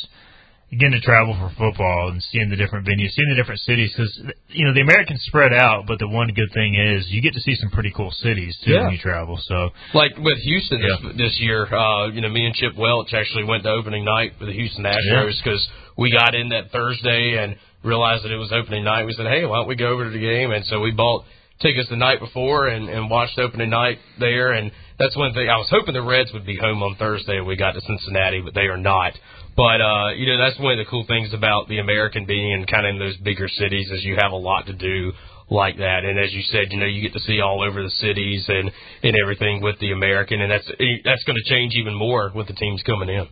[0.71, 4.11] getting to travel for football and seeing the different venues, seeing the different cities, because
[4.49, 7.39] you know the Americans spread out, but the one good thing is you get to
[7.41, 8.83] see some pretty cool cities too Yeah.
[8.83, 9.37] when you travel.
[9.37, 11.11] So Like with Houston this, Yeah.
[11.15, 14.45] this year, uh, you know, me and Chip Welch actually went to opening night for
[14.45, 15.65] the Houston Astros because
[15.97, 19.05] we got in that Thursday and realized that it was opening night.
[19.05, 20.51] We said, hey, why don't we go over to the game?
[20.51, 21.25] And so we bought
[21.61, 24.51] tickets the night before and, and watched opening night there.
[24.51, 25.49] And that's one thing.
[25.49, 28.53] I was hoping the Reds would be home on Thursday we got to Cincinnati, but
[28.53, 29.13] they are not.
[29.55, 32.65] But uh, you know, that's one of the cool things about the American being in
[32.65, 35.13] kind of in those bigger cities is you have a lot to do
[35.49, 36.03] like that.
[36.03, 38.71] And as you said, you know, you get to see all over the cities and
[39.03, 42.53] and everything with the American, and that's that's going to change even more with the
[42.53, 43.27] teams coming in.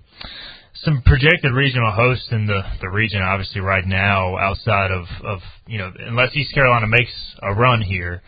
[0.75, 5.77] Some projected regional hosts in the the region, obviously right now, outside of of you
[5.77, 8.21] know, unless East Carolina makes a run here.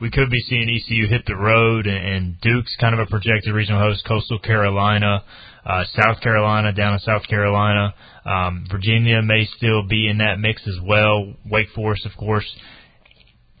[0.00, 3.52] We could be seeing ECU hit the road, and, and Duke's kind of a projected
[3.52, 4.04] regional host.
[4.06, 5.24] Coastal Carolina,
[5.66, 7.92] uh, South Carolina down in South Carolina,
[8.24, 11.32] um, Virginia may still be in that mix as well.
[11.50, 12.46] Wake Forest, of course.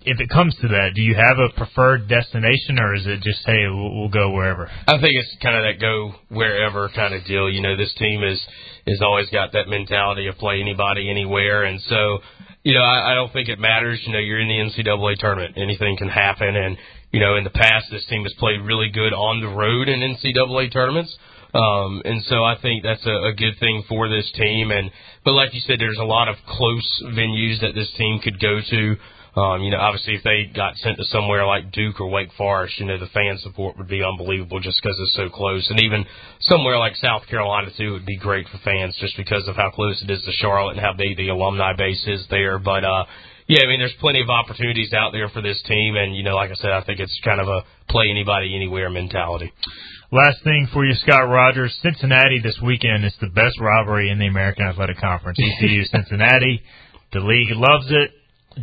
[0.08, 3.44] If it comes to that, do you have a preferred destination, or is it just
[3.44, 4.70] hey, we'll, we'll go wherever?
[4.88, 7.50] I think it's kind of that go wherever kind of deal.
[7.50, 8.40] You know, this team is
[8.86, 12.18] is always got that mentality of play anybody anywhere, and so
[12.64, 14.00] you know, I, I don't think it matters.
[14.06, 16.78] You know, you're in the NCAA tournament, anything can happen, and
[17.12, 20.00] you know, in the past, this team has played really good on the road in
[20.00, 21.16] NCAA tournaments.
[21.54, 24.70] Um, and so I think that's a, a good thing for this team.
[24.70, 24.90] And
[25.24, 28.60] but like you said, there's a lot of close venues that this team could go
[28.60, 28.96] to.
[29.36, 32.80] Um, you know, obviously, if they got sent to somewhere like Duke or Wake Forest,
[32.80, 35.68] you know, the fan support would be unbelievable just because it's so close.
[35.70, 36.06] And even
[36.40, 40.02] somewhere like South Carolina too would be great for fans just because of how close
[40.02, 42.58] it is to Charlotte and how big the alumni base is there.
[42.58, 43.04] But uh,
[43.46, 46.34] yeah, I mean, there's plenty of opportunities out there for this team, and you know,
[46.34, 49.52] like I said, I think it's kind of a play anybody anywhere mentality.
[50.10, 51.76] Last thing for you, Scott Rogers.
[51.82, 55.38] Cincinnati this weekend is the best rivalry in the American Athletic Conference.
[55.60, 56.62] ECU Cincinnati.
[57.12, 58.10] The league loves it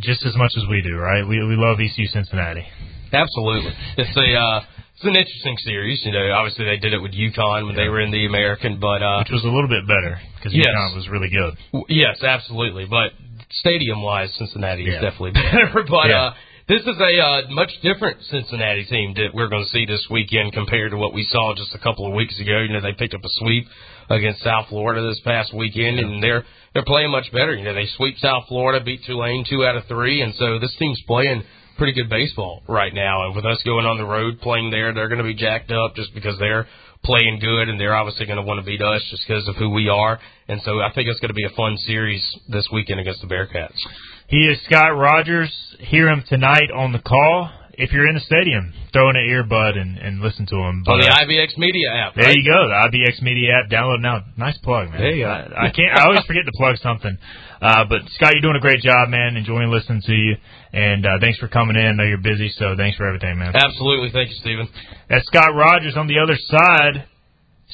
[0.00, 1.26] just as much as we do, right?
[1.26, 2.64] We we love ECU Cincinnati.
[3.12, 4.60] Absolutely, it's a uh,
[4.94, 6.00] it's an interesting series.
[6.04, 9.02] You know, obviously they did it with UConn when they were in the American, but
[9.02, 10.66] uh, Which was a little bit better because Yes.
[10.68, 11.56] UConn was really good.
[11.72, 12.86] W- Yes, absolutely.
[12.86, 13.12] But
[13.50, 15.84] stadium wise, Cincinnati is definitely better.
[15.88, 16.24] But Yeah.
[16.26, 16.34] uh,
[16.68, 20.52] this is a uh, much different Cincinnati team that we're going to see this weekend
[20.52, 22.58] compared to what we saw just a couple of weeks ago.
[22.58, 23.66] You know, they picked up a sweep
[24.10, 27.54] against South Florida this past weekend, and they're they're playing much better.
[27.54, 30.74] You know, they sweep South Florida, beat Tulane two out of three, and so this
[30.76, 31.44] team's playing
[31.78, 33.26] pretty good baseball right now.
[33.26, 35.94] And with us going on the road playing there, they're going to be jacked up
[35.94, 36.66] just because they're
[37.04, 39.70] playing good, and they're obviously going to want to beat us just because of who
[39.70, 40.18] we are.
[40.48, 43.28] And so I think it's going to be a fun series this weekend against the
[43.28, 43.78] Bearcats.
[44.28, 45.52] He is Scott Rogers.
[45.78, 47.50] Hear him tonight on the call.
[47.78, 50.82] If you're in the stadium, throw in an earbud and, and listen to him.
[50.88, 52.34] On the But- IBX Media app, There right?
[52.34, 52.66] you go.
[52.68, 53.70] The IBX Media app.
[53.70, 54.24] Download now.
[54.38, 54.98] Nice plug, man.
[54.98, 55.30] There you go.
[55.30, 55.92] I, I can't.
[55.94, 57.18] I always forget to plug something.
[57.60, 59.36] Uh, but Scott, you're doing a great job, man.
[59.36, 60.36] Enjoying listening to you.
[60.72, 61.84] And uh, thanks for coming in.
[61.86, 63.52] I know you're busy, so thanks for everything, man.
[63.54, 64.08] Absolutely.
[64.10, 64.68] Thank you, Stephen.
[65.10, 67.04] That's Scott Rogers on the other side.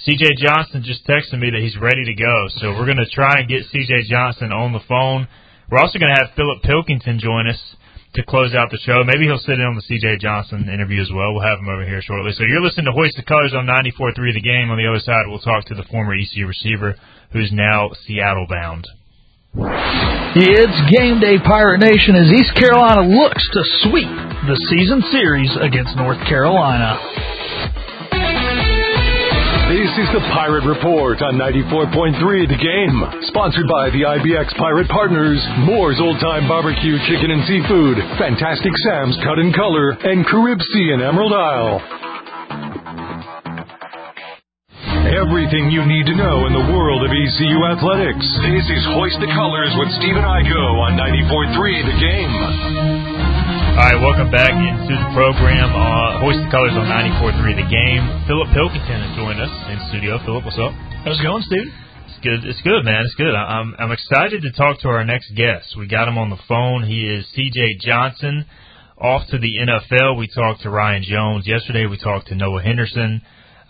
[0.04, 3.38] CJ Johnson just texted me that he's ready to go, so we're going to try
[3.38, 5.28] and get CJ Johnson on the phone.
[5.72, 7.56] We're also going to have Philip Pilkington join us
[8.12, 9.00] to close out the show.
[9.08, 11.32] Maybe he'll sit in on the CJ Johnson interview as well.
[11.32, 12.37] We'll have him over here shortly.
[12.37, 14.68] So you're listening to Hoist the Colors on 94.3 The Game.
[14.68, 16.94] On the other side, we'll talk to the former ECU receiver
[17.32, 18.85] who's now Seattle bound.
[20.37, 24.12] It's game day, Pirate Nation, as East Carolina looks to sweep
[24.44, 27.00] the season series against North Carolina.
[29.92, 32.16] This is the Pirate Report on 94.3
[32.48, 32.96] The Game.
[33.28, 35.37] Sponsored by the IBX Pirate Partners,
[35.68, 40.96] Moore's Old Time Barbecue Chicken and Seafood, Fantastic Sam's Cut and Color, and Carib Sea
[40.96, 41.76] and Emerald Isle.
[45.12, 48.24] Everything you need to know in the world of ECU athletics.
[48.48, 53.12] This is Hoist the Colors with Stephen Igo on 94.3 The Game.
[53.72, 55.72] All right, welcome back into the program.
[55.72, 58.04] Uh, Hoist the Colors on 94.3 The Game.
[58.28, 60.20] Philip Pilkington has joined us in studio.
[60.28, 60.76] Philip, what's up?
[61.08, 61.72] How's it going, Steve?
[62.04, 62.44] It's good.
[62.44, 63.00] It's good, man.
[63.08, 63.32] It's good.
[63.32, 65.72] I'm I'm excited to talk to our next guest.
[65.80, 66.85] We got him on the phone.
[66.85, 67.80] He is C.J.
[67.80, 68.44] Johnson.
[69.00, 70.20] Off to the NFL.
[70.20, 71.87] We talked to Ryan Jones yesterday.
[71.88, 73.22] We talked to Noah Henderson.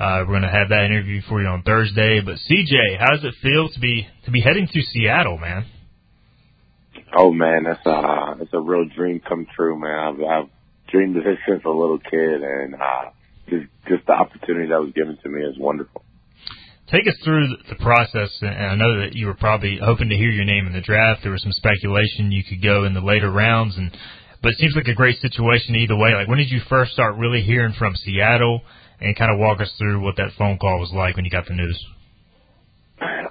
[0.02, 2.20] Uh, we're going to have that interview for you on Thursday.
[2.20, 5.64] But CJ, how does it feel to be to be heading to Seattle, man?
[7.14, 9.98] Oh man, that's a that's a real dream come true, man.
[9.98, 10.50] I've, I've
[10.88, 13.10] dreamed of this since a little kid, and uh,
[13.48, 16.04] just just the opportunity that was given to me is wonderful.
[16.90, 20.30] Take us through the process, and I know that you were probably hoping to hear
[20.30, 21.20] your name in the draft.
[21.22, 23.90] There was some speculation you could go in the later rounds, and
[24.42, 26.14] but it seems like a great situation either way.
[26.14, 28.62] Like, when did you first start really hearing from Seattle,
[29.00, 31.46] and kind of walk us through what that phone call was like when you got
[31.46, 31.84] the news?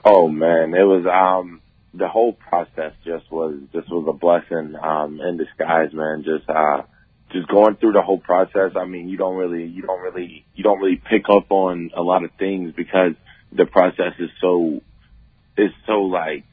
[0.03, 1.60] Oh man, it was um
[1.93, 6.23] the whole process just was just was a blessing um in disguise, man.
[6.23, 6.83] Just uh
[7.31, 8.71] just going through the whole process.
[8.75, 12.01] I mean, you don't really you don't really you don't really pick up on a
[12.01, 13.13] lot of things because
[13.51, 14.81] the process is so
[15.57, 16.45] it's so like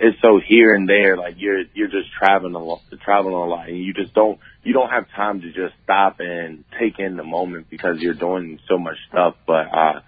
[0.00, 1.16] it's so here and there.
[1.16, 4.72] Like you're you're just traveling a lot, traveling a lot, and you just don't you
[4.72, 8.78] don't have time to just stop and take in the moment because you're doing so
[8.78, 9.34] much stuff.
[9.46, 10.00] But uh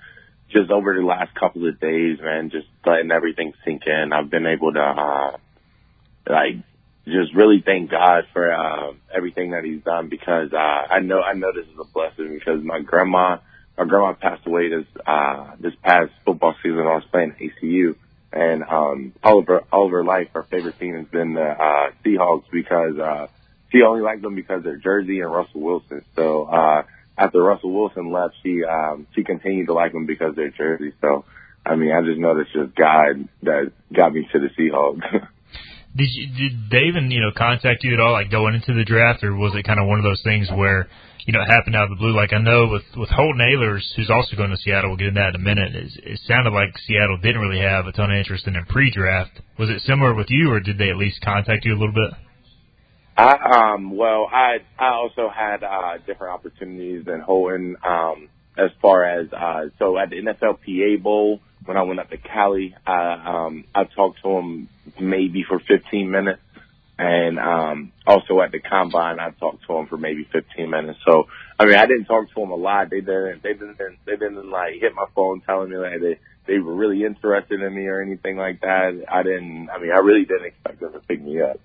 [0.51, 4.13] just over the last couple of days, man, just letting everything sink in.
[4.13, 5.37] I've been able to, uh,
[6.29, 6.57] like,
[7.07, 11.35] just really thank God for, uh, everything that he's done because, uh, I know, I
[11.35, 13.39] know this is a blessing because my grandma,
[13.79, 16.81] my grandma passed away this, uh, this past football season.
[16.81, 17.95] I was playing ACU
[18.33, 21.43] and, um, all of her, all of her life, her favorite team has been the,
[21.43, 23.29] uh, Seahawks because, uh,
[23.71, 26.05] she only liked them because they're Jersey and Russell Wilson.
[26.17, 26.83] So, uh,
[27.21, 30.93] after Russell Wilson left, she um, she continued to like them because they're Jersey.
[31.01, 31.25] So,
[31.67, 35.03] I mean, I just know that's just God that got me to the Seahawks.
[35.97, 38.85] did you did Dave and you know contact you at all, like going into the
[38.85, 40.89] draft, or was it kind of one of those things where
[41.27, 42.17] you know it happened out of the blue?
[42.17, 45.21] Like I know with with Holton Ahlers, who's also going to Seattle, we'll get into
[45.21, 45.75] that in a minute.
[45.77, 49.41] It, it sounded like Seattle didn't really have a ton of interest in him pre-draft.
[49.59, 52.17] Was it similar with you, or did they at least contact you a little bit?
[53.21, 59.05] I um well I I also had uh different opportunities in Holton um as far
[59.05, 63.65] as uh so at the NFLPA Bowl when I went up to Cali I um
[63.75, 66.41] I talked to him maybe for 15 minutes.
[66.99, 71.01] And um also at the combine I talked to him for maybe 15 minutes.
[71.07, 71.27] So
[71.59, 72.89] I mean I didn't talk to him a lot.
[72.89, 76.59] They didn't they didn't they didn't like hit my phone telling me that they they
[76.59, 79.05] were really interested in me or anything like that.
[79.13, 81.61] I didn't I mean I really didn't expect them to pick me up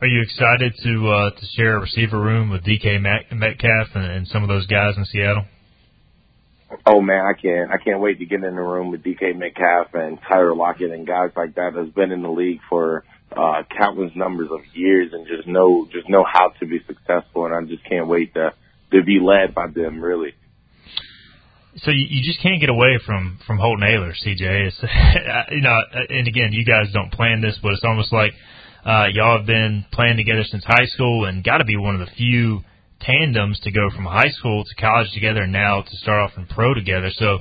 [0.00, 4.28] are you excited to uh, to share a receiver room with DK Metcalf and, and
[4.28, 5.44] some of those guys in Seattle?
[6.86, 9.94] Oh man, I can't I can't wait to get in the room with DK Metcalf
[9.94, 13.04] and Tyler Lockett and guys like that that's been in the league for
[13.36, 17.54] uh countless numbers of years and just know just know how to be successful and
[17.54, 18.52] I just can't wait to
[18.92, 20.34] to be led by them really.
[21.78, 24.68] So you, you just can't get away from from Holton Ahlers, CJ.
[24.68, 24.82] It's
[25.50, 28.32] you know, and again, you guys don't plan this, but it's almost like
[28.88, 32.00] uh, y'all have been playing together since high school and got to be one of
[32.00, 32.60] the few
[33.00, 36.46] tandems to go from high school to college together and now to start off in
[36.46, 37.10] pro together.
[37.12, 37.40] So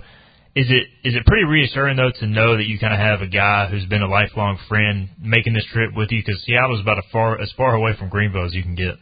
[0.56, 3.28] is it is it pretty reassuring though to know that you kind of have a
[3.28, 6.98] guy who's been a lifelong friend making this trip with you because Seattle is about
[6.98, 8.96] as far as far away from Greenville as you can get.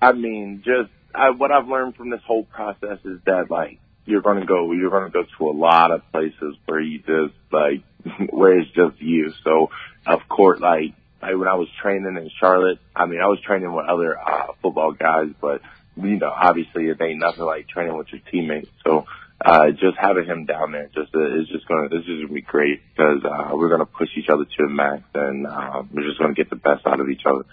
[0.00, 4.22] I mean, just I, what I've learned from this whole process is that like you're
[4.22, 7.34] going to go you're going to go to a lot of places where you just
[7.52, 7.82] like
[8.30, 9.30] where it's just you.
[9.44, 9.68] So
[10.06, 13.72] of course, like like when I was training in Charlotte, I mean, I was training
[13.72, 15.60] with other uh, football guys, but
[15.96, 18.70] you know, obviously it ain't nothing like training with your teammates.
[18.84, 19.04] So,
[19.44, 22.42] uh, just having him down there just uh, is just gonna this is gonna be
[22.42, 26.18] great because uh, we're gonna push each other to the max and uh, we're just
[26.18, 27.44] gonna get the best out of each other.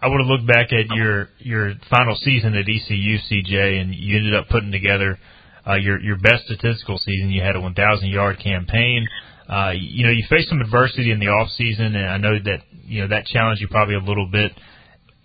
[0.00, 4.16] I want to look back at your your final season at ECU, CJ, and you
[4.16, 5.18] ended up putting together
[5.66, 7.30] uh, your your best statistical season.
[7.30, 9.06] You had a 1,000 yard campaign.
[9.48, 12.60] Uh, you know, you faced some adversity in the off season, and I know that
[12.84, 14.52] you know that challenged you probably a little bit.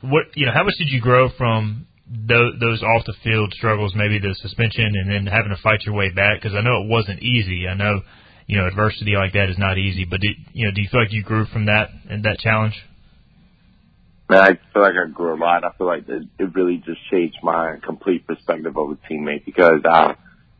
[0.02, 3.94] What you know, how much did you grow from those, those off the field struggles,
[3.96, 6.42] maybe the suspension, and then having to fight your way back?
[6.42, 7.68] Because I know it wasn't easy.
[7.68, 8.02] I know
[8.48, 11.02] you know adversity like that is not easy, but did, you know, do you feel
[11.02, 12.76] like you grew from that and that challenge?
[14.30, 15.64] Man, I feel like I grew a lot.
[15.64, 19.80] I feel like it, it really just changed my complete perspective of a teammate because
[19.90, 20.16] uh,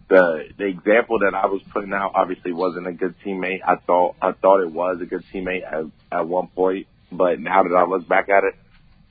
[0.10, 3.60] the the example that I was putting out obviously wasn't a good teammate.
[3.66, 7.64] I thought I thought it was a good teammate at at one point, but now
[7.64, 8.56] that I look back at it,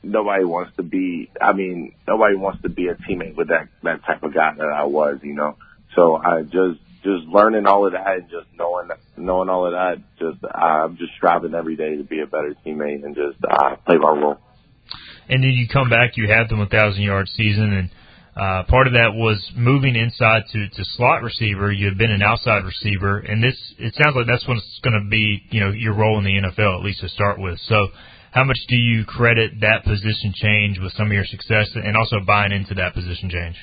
[0.03, 1.30] nobody wants to be.
[1.40, 4.68] I mean, nobody wants to be a teammate with that that type of guy that
[4.68, 5.18] I was.
[5.22, 5.57] You know,
[5.94, 10.03] so I just just learning all of that and just knowing knowing all of that.
[10.18, 13.97] Just I'm just striving every day to be a better teammate and just uh, play
[13.97, 14.38] my role.
[15.28, 17.90] And then you come back, you have the 1,000 yard season, and
[18.37, 21.72] uh, part of that was moving inside to, to slot receiver.
[21.72, 25.09] You had been an outside receiver, and this it sounds like that's what's going to
[25.09, 27.59] be you know your role in the NFL at least to start with.
[27.61, 27.89] So,
[28.32, 32.20] how much do you credit that position change with some of your success, and also
[32.26, 33.57] buying into that position change?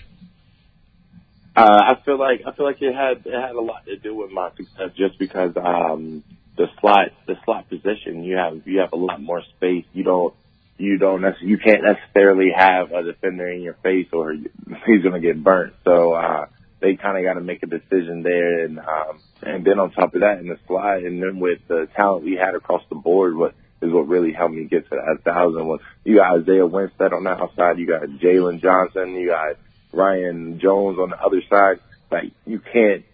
[1.55, 4.15] Uh, I feel like I feel like it had it had a lot to do
[4.15, 6.24] with my success, just because um,
[6.57, 9.86] the slot the slot position you have you have a lot more space.
[9.93, 10.34] You don't
[10.78, 15.13] you don't necessarily, you can't necessarily have a defender in your face or he's going
[15.13, 15.74] to get burnt.
[15.84, 16.45] So, uh,
[16.82, 18.65] they kind of got to make a decision there.
[18.65, 21.88] And, um, and then on top of that in the slide and then with the
[21.95, 25.24] talent we had across the board, what is what really helped me get to that
[25.24, 27.78] thousand was you got Isaiah Winstead on the outside.
[27.78, 29.15] You got Jalen Johnson.
[29.15, 29.57] You got
[29.91, 31.80] Ryan Jones on the other side.
[32.09, 33.05] Like you can't,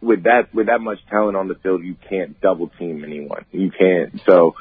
[0.00, 3.44] with that, with that much talent on the field, you can't double team anyone.
[3.50, 4.20] You can't.
[4.26, 4.54] So,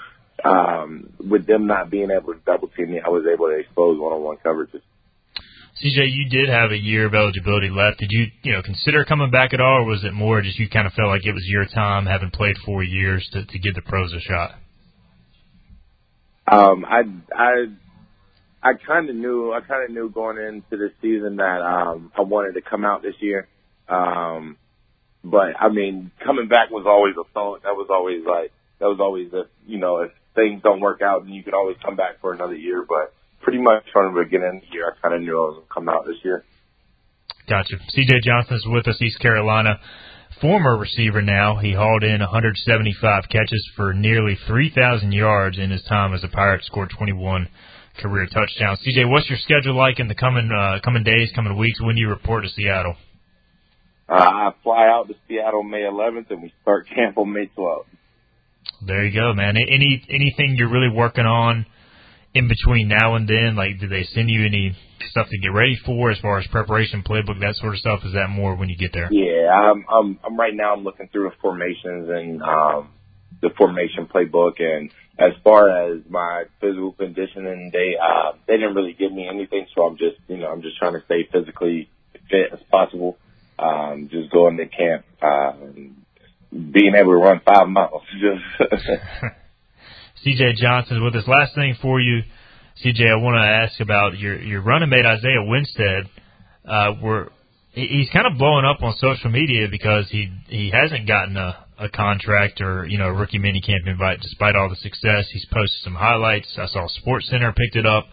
[0.44, 4.00] um, with them not being able to double team me, I was able to expose
[4.00, 4.82] one-on-one coverages.
[5.82, 8.00] CJ, you did have a year of eligibility left.
[8.00, 10.70] Did you, you know, consider coming back at all, or was it more just you
[10.70, 13.74] kind of felt like it was your time, having played four years, to, to give
[13.74, 14.52] the pros a shot?
[16.48, 17.66] Um, I, I,
[18.62, 22.22] I kind of knew, I kind of knew going into the season that um, I
[22.22, 23.48] wanted to come out this year.
[23.88, 24.58] Um,
[25.24, 27.64] but I mean, coming back was always a thought.
[27.64, 31.24] That was always like, that was always a, you know, if things don't work out,
[31.24, 32.86] then you can always come back for another year.
[32.88, 35.56] But pretty much from the beginning of the year, I kind of knew I was
[35.56, 36.44] going to come out this year.
[37.48, 37.76] Gotcha.
[37.96, 39.80] CJ Johnson is with us, East Carolina.
[40.40, 41.58] Former receiver now.
[41.58, 46.64] He hauled in 175 catches for nearly 3,000 yards in his time as a Pirate,
[46.64, 47.48] scored 21
[48.00, 48.80] career touchdowns.
[48.80, 51.80] CJ, what's your schedule like in the coming uh, coming days, coming weeks?
[51.82, 52.96] When do you report to Seattle?
[54.10, 57.86] Uh, I fly out to Seattle May 11th, and we start camp on May 12th.
[58.86, 59.56] There you go, man.
[59.58, 61.66] Any anything you're really working on
[62.34, 63.56] in between now and then?
[63.56, 64.76] Like, do they send you any
[65.10, 68.00] stuff to get ready for as far as preparation, playbook, that sort of stuff?
[68.06, 69.10] Is that more when you get there?
[69.12, 69.86] Yeah, I'm.
[69.92, 70.74] I'm, I'm right now.
[70.74, 72.90] I'm looking through the formations and um,
[73.42, 78.94] the formation playbook, and as far as my physical conditioning, they uh, they didn't really
[78.94, 81.90] give me anything, so I'm just you know I'm just trying to stay physically
[82.30, 83.18] fit as possible.
[83.60, 85.06] Um, just going to camp.
[85.22, 86.01] Um,
[86.52, 88.04] being able to run five miles.
[90.26, 91.28] CJ Johnson with us.
[91.28, 92.22] Last thing for you,
[92.86, 96.10] CJ, I want to ask about your your running mate Isaiah Winstead.
[96.68, 96.94] Uh,
[97.74, 101.90] he's kind of blowing up on social media because he he hasn't gotten a a
[101.90, 105.28] contract or you know a rookie minicamp invite despite all the success.
[105.32, 106.48] He's posted some highlights.
[106.58, 108.06] I saw Sports Center picked it up.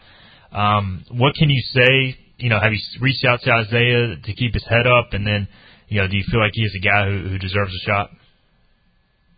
[0.52, 2.16] Um, what can you say?
[2.38, 5.48] You know, have you reached out to Isaiah to keep his head up, and then
[5.88, 8.10] you know, do you feel like he's a guy who, who deserves a shot?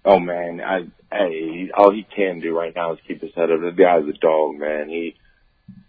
[0.05, 3.61] Oh man, I hey, all he can do right now is keep his head up.
[3.61, 4.89] This guy's a dog, man.
[4.89, 5.17] He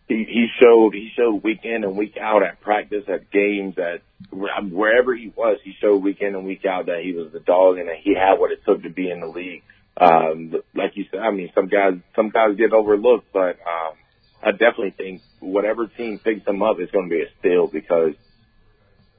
[0.07, 4.01] he he showed he showed week in and week out at practice, at games, at
[4.31, 5.59] wherever he was.
[5.63, 8.13] He showed week in and week out that he was the dog and that he
[8.13, 9.63] had what it took to be in the league.
[9.95, 13.95] Um, like you said, I mean, some guys some guys get overlooked, but um,
[14.43, 18.13] I definitely think whatever team picks him up is going to be a steal because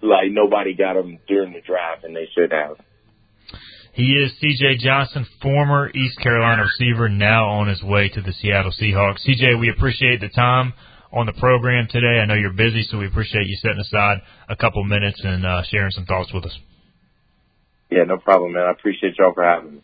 [0.03, 2.77] like nobody got him during the draft and they should have.
[3.93, 8.73] He is CJ Johnson, former East Carolina receiver, now on his way to the Seattle
[8.73, 9.19] Seahawks.
[9.29, 10.73] CJ, we appreciate the time
[11.13, 12.19] on the program today.
[12.23, 15.63] I know you're busy, so we appreciate you setting aside a couple minutes and uh,
[15.69, 16.59] sharing some thoughts with us.
[17.91, 18.63] Yeah, no problem, man.
[18.63, 19.81] I appreciate y'all for having me.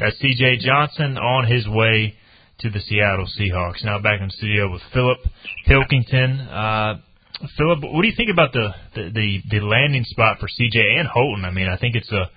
[0.00, 2.16] That's CJ Johnson on his way
[2.58, 3.84] to the Seattle Seahawks.
[3.84, 5.18] Now back in the studio with Philip
[5.66, 6.40] Pilkington.
[6.40, 6.94] Uh,
[7.56, 11.06] Philip, what do you think about the, the, the, the landing spot for CJ and
[11.06, 11.44] Holton?
[11.44, 12.28] I mean, I think it's a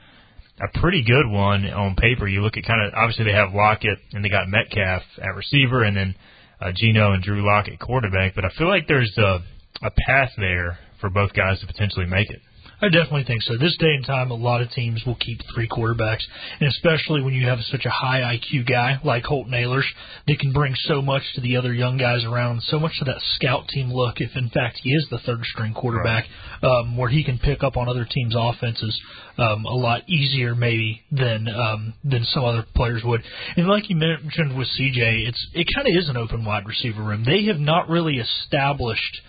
[0.62, 2.28] a pretty good one on paper.
[2.28, 5.84] You look at kind of obviously they have Lockett and they got Metcalf at receiver,
[5.84, 6.16] and then
[6.62, 8.36] uh, Geno and Drew Lock at quarterback.
[8.36, 9.40] But I feel like there's a
[9.82, 12.42] a path there for both guys to potentially make it.
[12.82, 13.58] I definitely think so.
[13.58, 16.24] This day and time, a lot of teams will keep three quarterbacks,
[16.60, 19.84] and especially when you have such a high IQ guy like Holton Ahlers
[20.28, 23.22] that can bring so much to the other young guys around, so much to that
[23.36, 24.22] scout team look.
[24.22, 26.26] If in fact he is the third string quarterback,
[26.64, 26.70] right.
[26.70, 28.98] um, where he can pick up on other teams' offenses
[29.38, 33.22] um, a lot easier maybe than um, than some other players would.
[33.58, 37.04] And like you mentioned with CJ, it's it kind of is an open wide receiver
[37.04, 37.26] room.
[37.26, 39.22] They have not really established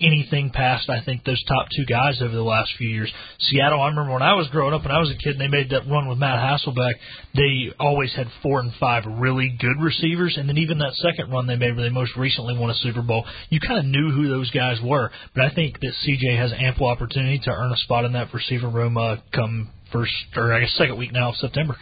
[0.00, 3.12] anything past I think those top two guys over the last few years.
[3.40, 5.48] Seattle, I remember when I was growing up when I was a kid and they
[5.48, 6.94] made that run with Matt Hasselbeck,
[7.34, 11.46] they always had four and five really good receivers and then even that second run
[11.46, 14.28] they made where they most recently won a Super Bowl, you kind of knew who
[14.28, 15.10] those guys were.
[15.34, 18.68] But I think that CJ has ample opportunity to earn a spot in that receiver
[18.68, 21.76] room uh, come first or I guess second week now of September.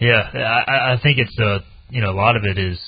[0.00, 1.58] Yeah, I, I think it's a uh,
[1.90, 2.78] you know a lot of it is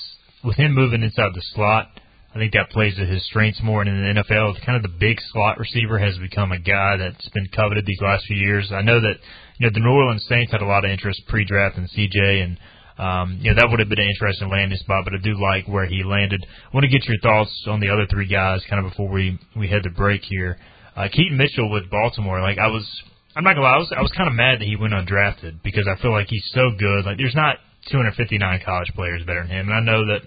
[0.43, 1.87] with him moving inside the slot
[2.33, 3.81] I think that plays to his strengths more.
[3.81, 7.27] And in the NFL, kind of the big slot receiver has become a guy that's
[7.29, 8.71] been coveted these last few years.
[8.71, 9.15] I know that
[9.57, 12.57] you know the New Orleans Saints had a lot of interest pre-draft in CJ, and
[12.97, 15.03] um, you know that would have been an interesting landing spot.
[15.03, 16.45] But I do like where he landed.
[16.47, 19.37] I want to get your thoughts on the other three guys, kind of before we
[19.57, 20.57] we head to break here.
[20.95, 22.87] Uh, Keaton Mitchell with Baltimore, like I was.
[23.33, 25.63] I'm not gonna lie, I was I was kind of mad that he went undrafted
[25.63, 27.05] because I feel like he's so good.
[27.05, 27.57] Like there's not
[27.89, 30.21] 259 college players better than him, and I know that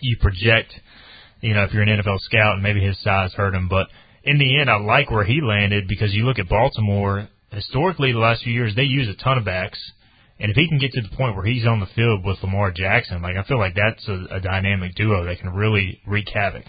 [0.00, 0.72] you project
[1.40, 3.68] you know, if you're an NFL scout and maybe his size hurt him.
[3.68, 3.88] But
[4.24, 8.18] in the end, I like where he landed because you look at Baltimore, historically, the
[8.18, 9.78] last few years, they use a ton of backs.
[10.38, 12.70] And if he can get to the point where he's on the field with Lamar
[12.70, 16.64] Jackson, like I feel like that's a, a dynamic duo that can really wreak havoc.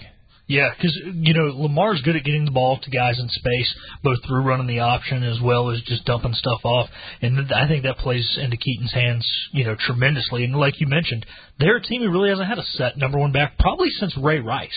[0.48, 4.20] Yeah, because you know Lamar's good at getting the ball to guys in space, both
[4.26, 6.90] through running the option as well as just dumping stuff off,
[7.22, 10.46] and I think that plays into Keaton's hands, you know, tremendously.
[10.46, 11.26] And like you mentioned,
[11.60, 14.40] they're a team who really hasn't had a set number one back probably since Ray
[14.40, 14.70] Rice.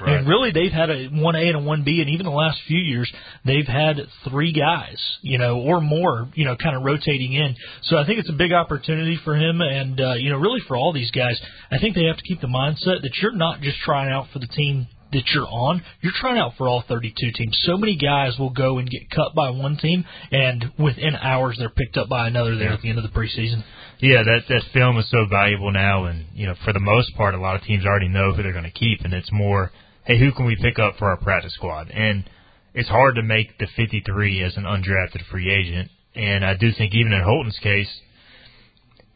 [0.00, 0.16] Right.
[0.16, 2.58] And really, they've had a one A and a one B, and even the last
[2.66, 3.12] few years,
[3.44, 4.00] they've had
[4.30, 7.54] three guys, you know, or more, you know, kind of rotating in.
[7.82, 10.74] So I think it's a big opportunity for him, and uh, you know, really for
[10.74, 11.38] all these guys.
[11.70, 14.38] I think they have to keep the mindset that you're not just trying out for
[14.38, 17.58] the team that you're on, you're trying out for all 32 teams.
[17.62, 21.70] So many guys will go and get cut by one team, and within hours they're
[21.70, 23.62] picked up by another there at the end of the preseason.
[24.00, 27.34] Yeah, that that film is so valuable now, and you know, for the most part,
[27.34, 29.72] a lot of teams already know who they're going to keep, and it's more,
[30.04, 31.90] hey, who can we pick up for our practice squad?
[31.90, 32.28] And
[32.74, 36.94] it's hard to make the 53 as an undrafted free agent, and I do think
[36.94, 37.88] even in Holton's case,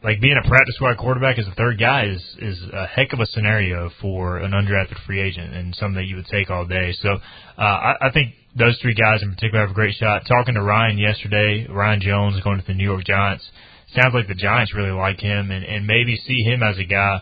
[0.03, 3.19] like being a practice squad quarterback as a third guy is is a heck of
[3.19, 6.93] a scenario for an undrafted free agent and something that you would take all day.
[7.01, 10.23] So uh, I, I think those three guys in particular have a great shot.
[10.27, 13.49] Talking to Ryan yesterday, Ryan Jones going to the New York Giants.
[13.95, 17.21] Sounds like the Giants really like him and, and maybe see him as a guy.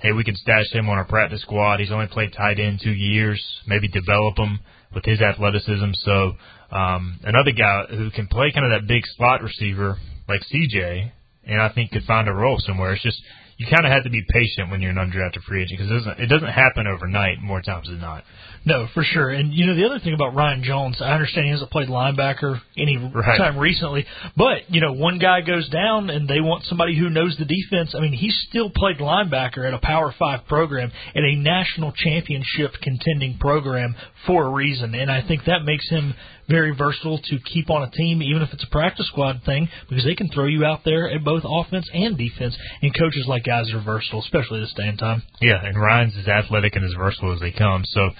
[0.00, 1.80] Hey, we can stash him on our practice squad.
[1.80, 3.42] He's only played tight end two years.
[3.66, 4.58] Maybe develop him
[4.94, 5.92] with his athleticism.
[5.94, 6.32] So
[6.70, 9.96] um, another guy who can play kind of that big slot receiver
[10.28, 11.12] like CJ
[11.46, 12.92] and I think could find a role somewhere.
[12.92, 13.20] It's just
[13.56, 15.94] you kind of have to be patient when you're an undrafted free agent because it
[15.94, 18.24] doesn't it doesn't happen overnight more times than not.
[18.66, 19.30] No, for sure.
[19.30, 22.60] And you know the other thing about Ryan Jones, I understand he hasn't played linebacker
[22.76, 23.38] any right.
[23.38, 24.04] time recently,
[24.36, 27.94] but you know one guy goes down and they want somebody who knows the defense.
[27.96, 32.72] I mean, he still played linebacker at a Power Five program at a national championship
[32.82, 33.94] contending program
[34.26, 36.14] for a reason, and I think that makes him
[36.48, 40.04] very versatile to keep on a team, even if it's a practice squad thing, because
[40.04, 42.56] they can throw you out there at both offense and defense.
[42.82, 45.22] And coaches like guys are versatile, especially this day and time.
[45.40, 47.84] Yeah, and Ryan's as athletic and as versatile as they come.
[47.86, 48.10] So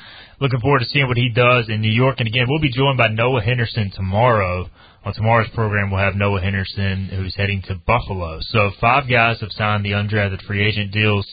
[0.41, 2.17] looking forward to seeing what he does in New York.
[2.19, 4.69] And again, we'll be joined by Noah Henderson tomorrow.
[5.05, 8.39] On tomorrow's program, we'll have Noah Henderson, who's heading to Buffalo.
[8.41, 11.27] So five guys have signed the undrafted free agent deals.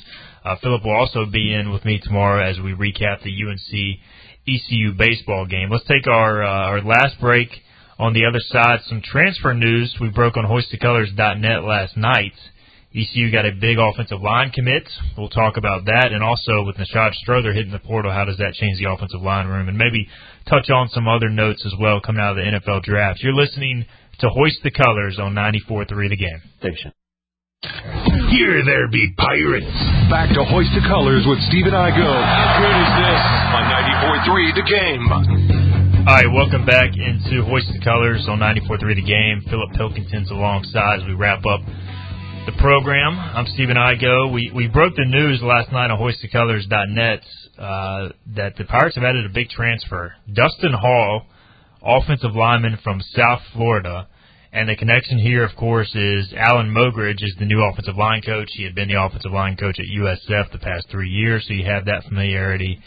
[0.45, 3.99] Uh, Philip will also be in with me tomorrow as we recap the UNC
[4.47, 5.69] ECU baseball game.
[5.71, 7.49] Let's take our uh, our last break.
[7.97, 12.33] On the other side, some transfer news we broke on hoistthecolors.net last night.
[12.93, 14.85] ECU got a big offensive line commit.
[15.17, 18.53] We'll talk about that, and also with Nishad Strother hitting the portal, how does that
[18.53, 19.67] change the offensive line room?
[19.67, 20.07] And maybe
[20.47, 23.23] touch on some other notes as well coming out of the NFL draft.
[23.23, 23.85] You're listening
[24.19, 26.41] to Hoist the Colors on 94.3 The Game.
[26.59, 26.93] Station.
[28.29, 29.73] Here there be pirates.
[30.11, 31.97] Back to Hoist the Colors with Stephen Igo.
[31.97, 33.23] How good is this
[33.57, 33.63] on
[34.21, 35.03] 94.3 The Game?
[36.05, 39.41] All right, welcome back into Hoist the Colors on 94.3 The Game.
[39.49, 41.61] Philip Pilkington's alongside as we wrap up
[42.45, 43.17] the program.
[43.17, 44.33] I'm Stephen Igo.
[44.33, 47.21] We we broke the news last night on hoistthecolors.net
[47.57, 50.13] uh, that the Pirates have added a big transfer.
[50.27, 51.25] Dustin Hall,
[51.81, 54.09] offensive lineman from South Florida.
[54.51, 58.49] And the connection here, of course, is Alan Mogridge is the new offensive line coach.
[58.53, 61.65] He had been the offensive line coach at USF the past three years, so you
[61.65, 62.79] have that familiarity.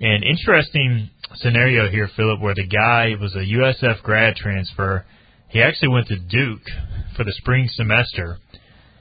[0.00, 5.06] An interesting scenario here, Philip, where the guy was a USF grad transfer.
[5.48, 6.68] He actually went to Duke
[7.16, 8.38] for the spring semester,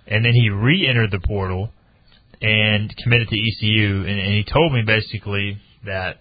[0.07, 1.69] and then he re-entered the portal
[2.41, 4.01] and committed to ECU.
[4.01, 6.17] And, and he told me basically that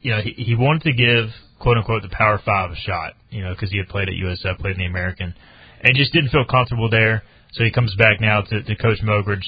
[0.00, 1.30] you know he, he wanted to give
[1.60, 4.58] quote unquote the Power Five a shot, you know, because he had played at USF,
[4.58, 5.34] played in the American,
[5.82, 7.22] and just didn't feel comfortable there.
[7.52, 9.46] So he comes back now to, to Coach Mogridge,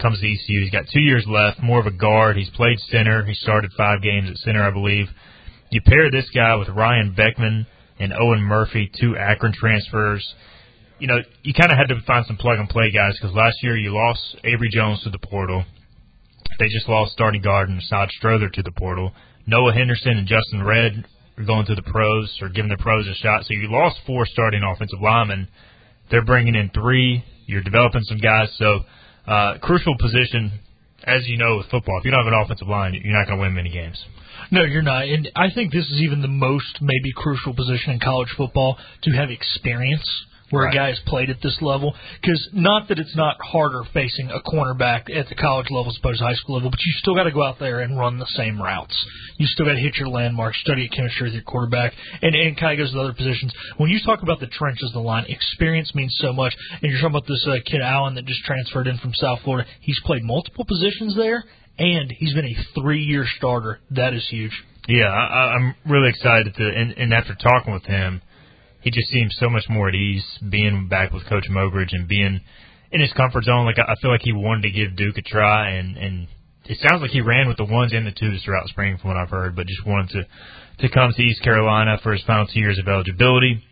[0.00, 0.60] comes to ECU.
[0.62, 2.36] He's got two years left, more of a guard.
[2.36, 3.24] He's played center.
[3.24, 5.06] He started five games at center, I believe.
[5.70, 7.66] You pair this guy with Ryan Beckman
[7.98, 10.34] and Owen Murphy, two Akron transfers.
[11.02, 13.56] You know, you kind of had to find some plug and play guys because last
[13.60, 15.64] year you lost Avery Jones to the portal.
[16.60, 19.10] They just lost starting guard Nishad Strother to the portal.
[19.44, 21.04] Noah Henderson and Justin Red
[21.36, 23.42] are going to the pros or giving the pros a shot.
[23.42, 25.48] So you lost four starting offensive linemen.
[26.08, 27.24] They're bringing in three.
[27.46, 28.54] You're developing some guys.
[28.56, 28.82] So
[29.26, 30.60] uh, crucial position,
[31.02, 31.98] as you know with football.
[31.98, 34.00] If you don't have an offensive line, you're not going to win many games.
[34.52, 35.08] No, you're not.
[35.08, 39.10] And I think this is even the most maybe crucial position in college football to
[39.10, 40.06] have experience
[40.52, 40.74] where Right.
[40.74, 41.96] a guy has played at this level.
[42.20, 46.18] Because not that it's not harder facing a cornerback at the college level as opposed
[46.20, 48.26] to high school level, but you still got to go out there and run the
[48.36, 48.94] same routes.
[49.38, 52.56] You still got to hit your landmarks, study a chemistry with your quarterback, and and
[52.56, 53.52] kind of goes to other positions.
[53.78, 56.54] When you talk about the trenches the line, experience means so much.
[56.82, 59.66] And you're talking about this uh, kid Allen that just transferred in from South Florida.
[59.80, 61.44] He's played multiple positions there,
[61.78, 63.80] and he's been a three-year starter.
[63.90, 64.52] That is huge.
[64.88, 68.20] Yeah, I- I'm really excited to, and, and after talking with him,
[68.82, 72.40] he just seems so much more at ease being back with Coach Mogridge and being
[72.90, 73.64] in his comfort zone.
[73.64, 76.28] Like I feel like he wanted to give Duke a try, and and
[76.64, 79.16] it sounds like he ran with the ones and the twos throughout spring, from what
[79.16, 79.56] I've heard.
[79.56, 82.88] But just wanted to to come to East Carolina for his final two years of
[82.88, 83.62] eligibility.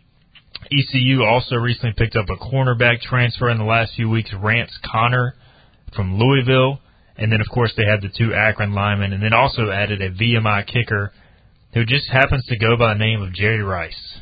[0.71, 5.35] ECU also recently picked up a cornerback transfer in the last few weeks, Rance Connor
[5.95, 6.79] from Louisville.
[7.17, 10.11] And then, of course, they had the two Akron linemen, and then also added a
[10.11, 11.11] VMI kicker
[11.73, 14.19] who just happens to go by the name of Jerry Rice.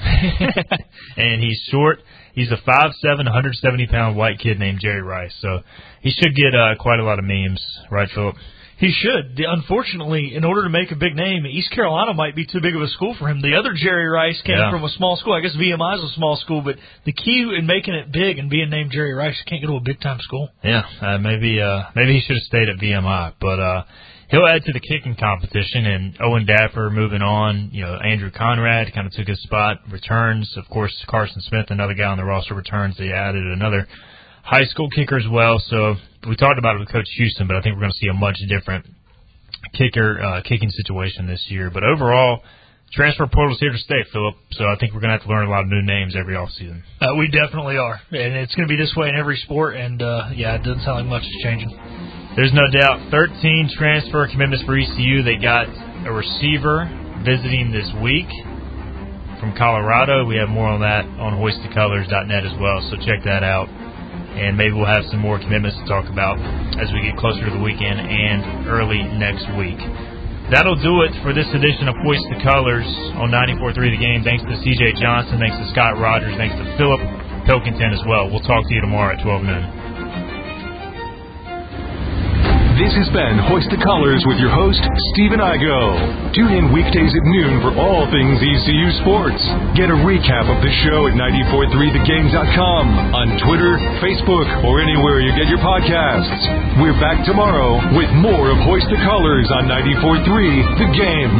[1.16, 2.00] and he's short.
[2.34, 5.34] He's a 5'7", 170 pound white kid named Jerry Rice.
[5.40, 5.60] So
[6.02, 8.36] he should get uh, quite a lot of memes, right, Philip?
[8.78, 9.34] He should.
[9.36, 12.76] The- Unfortunately, in order to make a big name, East Carolina might be too big
[12.76, 13.42] of a school for him.
[13.42, 14.70] The other Jerry Rice came Yeah.
[14.70, 15.32] from a small school.
[15.32, 18.48] I guess VMI is a small school, but the key in making it big and
[18.48, 20.48] being named Jerry Rice, you can't go to a big time school.
[20.62, 23.82] Yeah, uh, maybe uh, maybe he should have stayed at VMI, but uh,
[24.30, 25.86] he'll add to the kicking competition.
[25.86, 27.70] And Owen Daffer moving on.
[27.72, 29.78] You know, Andrew Conrad kind of took his spot.
[29.90, 32.96] Returns, of course, Carson Smith, another guy on the roster, returns.
[32.96, 33.86] They added another
[34.42, 35.62] high school kicker as well.
[35.68, 35.96] So
[36.28, 38.14] we talked about it with Coach Houston, but I think we're going to see a
[38.14, 38.86] much different
[39.74, 41.70] kicker uh, kicking situation this year.
[41.70, 42.42] But overall.
[42.90, 44.34] Transfer portal's here to stay, Philip.
[44.52, 46.34] So I think we're going to have to learn a lot of new names every
[46.34, 46.80] offseason.
[47.02, 49.76] Uh, we definitely are, and it's going to be this way in every sport.
[49.76, 51.68] And uh, yeah, it doesn't sound like much is changing.
[52.36, 53.10] There's no doubt.
[53.10, 55.22] 13 transfer commitments for ECU.
[55.22, 55.66] They got
[56.06, 56.86] a receiver
[57.24, 58.28] visiting this week
[59.40, 60.24] from Colorado.
[60.26, 63.68] We have more on that on hoistthecolors.net as well, so check that out.
[64.38, 66.38] And maybe we'll have some more commitments to talk about
[66.78, 69.78] as we get closer to the weekend and early next week.
[70.54, 72.86] That'll do it for this edition of Hoist the Colors
[73.18, 74.22] on 94.3 The Game.
[74.22, 75.42] Thanks to CJ Johnson.
[75.42, 76.32] Thanks to Scott Rogers.
[76.38, 77.02] Thanks to Philip
[77.44, 78.30] Pilkington as well.
[78.30, 79.77] We'll talk to you tomorrow at 12 noon.
[82.78, 84.78] This has been Hoist the Colors with your host,
[85.10, 86.30] Stephen Igo.
[86.30, 89.42] Tune in weekdays at noon for all things ECU sports.
[89.74, 92.84] Get a recap of the show at 943thegame.com,
[93.18, 96.78] on Twitter, Facebook, or anywhere you get your podcasts.
[96.78, 101.34] We're back tomorrow with more of Hoist the Colors on 943 The Game.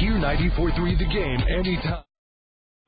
[0.00, 2.08] Hear 94.3 The Game anytime.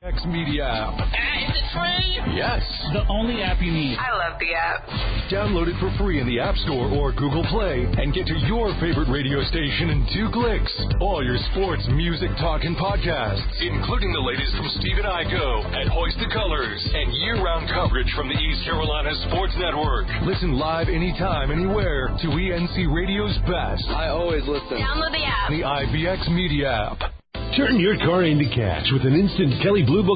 [0.04, 1.00] X Media app.
[1.00, 2.36] Is it free?
[2.36, 2.60] Yes.
[2.92, 3.96] The only app you need.
[3.96, 4.84] I love the app.
[5.32, 8.68] Download it for free in the App Store or Google Play and get to your
[8.84, 10.68] favorite radio station in two clicks.
[11.00, 16.20] All your sports, music, talk, and podcasts, including the latest from Stephen Igo at Hoist
[16.20, 20.04] the Colors and year-round coverage from the East Carolina Sports Network.
[20.28, 23.88] Listen live anytime, anywhere to ENC Radio's best.
[23.88, 24.76] I always listen.
[24.84, 25.48] Download the app.
[25.48, 27.23] The IBX Media app.
[27.56, 30.12] Turn your car into cash with an instant Kelley Blue Book